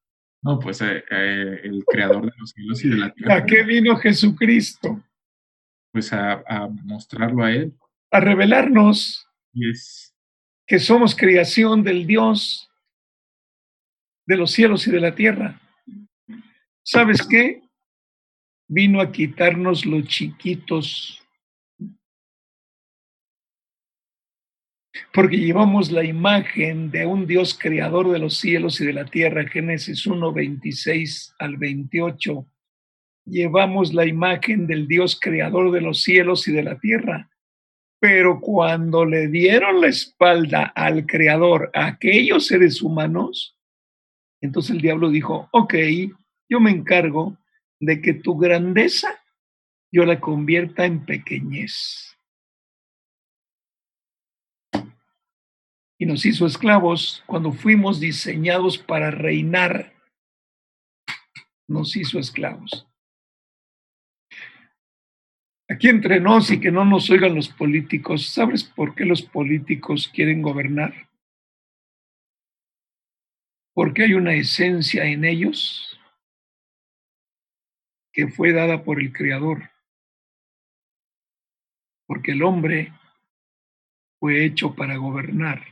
[0.43, 3.35] No, pues eh, eh, el creador de los cielos y de la tierra.
[3.35, 5.03] ¿A qué vino Jesucristo?
[5.93, 7.75] Pues a, a mostrarlo a él.
[8.13, 9.27] A revelarnos
[10.67, 12.71] Que somos creación del Dios
[14.31, 15.61] de los cielos y de la tierra.
[16.85, 17.63] ¿Sabes qué?
[18.69, 21.21] Vino a quitarnos los chiquitos.
[25.13, 29.49] Porque llevamos la imagen de un Dios creador de los cielos y de la tierra,
[29.49, 32.47] Génesis 1, 26 al 28.
[33.25, 37.29] Llevamos la imagen del Dios creador de los cielos y de la tierra.
[38.01, 43.59] Pero cuando le dieron la espalda al creador, a aquellos seres humanos,
[44.41, 45.75] entonces el diablo dijo, ok,
[46.49, 47.37] yo me encargo
[47.79, 49.21] de que tu grandeza
[49.93, 52.17] yo la convierta en pequeñez.
[55.99, 59.93] Y nos hizo esclavos cuando fuimos diseñados para reinar.
[61.69, 62.90] Nos hizo esclavos.
[65.71, 70.11] Aquí entre nos y que no nos oigan los políticos, ¿sabes por qué los políticos
[70.13, 71.09] quieren gobernar?
[73.73, 75.97] Porque hay una esencia en ellos
[78.13, 79.71] que fue dada por el Creador.
[82.09, 82.93] Porque el hombre
[84.19, 85.65] fue hecho para gobernar.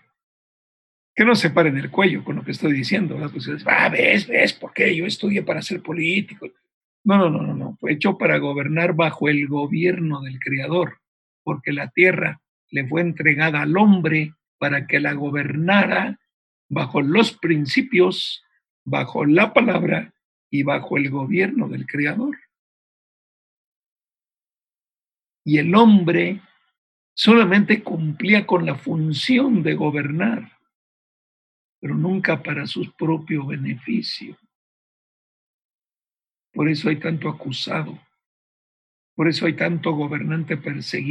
[1.12, 3.16] Que no se paren el cuello con lo que estoy diciendo.
[3.16, 3.32] ¿verdad?
[3.32, 4.94] Pues, ah, ves, ves, ¿por qué?
[4.94, 6.48] Yo estudié para ser político.
[7.08, 7.76] No, no, no, no, no.
[7.80, 10.98] Fue hecho para gobernar bajo el gobierno del Creador,
[11.42, 16.18] porque la tierra le fue entregada al hombre para que la gobernara
[16.68, 18.44] bajo los principios,
[18.84, 20.12] bajo la palabra
[20.50, 22.36] y bajo el gobierno del Creador.
[25.46, 26.42] Y el hombre
[27.14, 30.58] solamente cumplía con la función de gobernar,
[31.80, 34.36] pero nunca para su propio beneficio.
[36.58, 37.96] Por eso hay tanto acusado,
[39.14, 41.06] por eso hay tanto gobernante perseguido.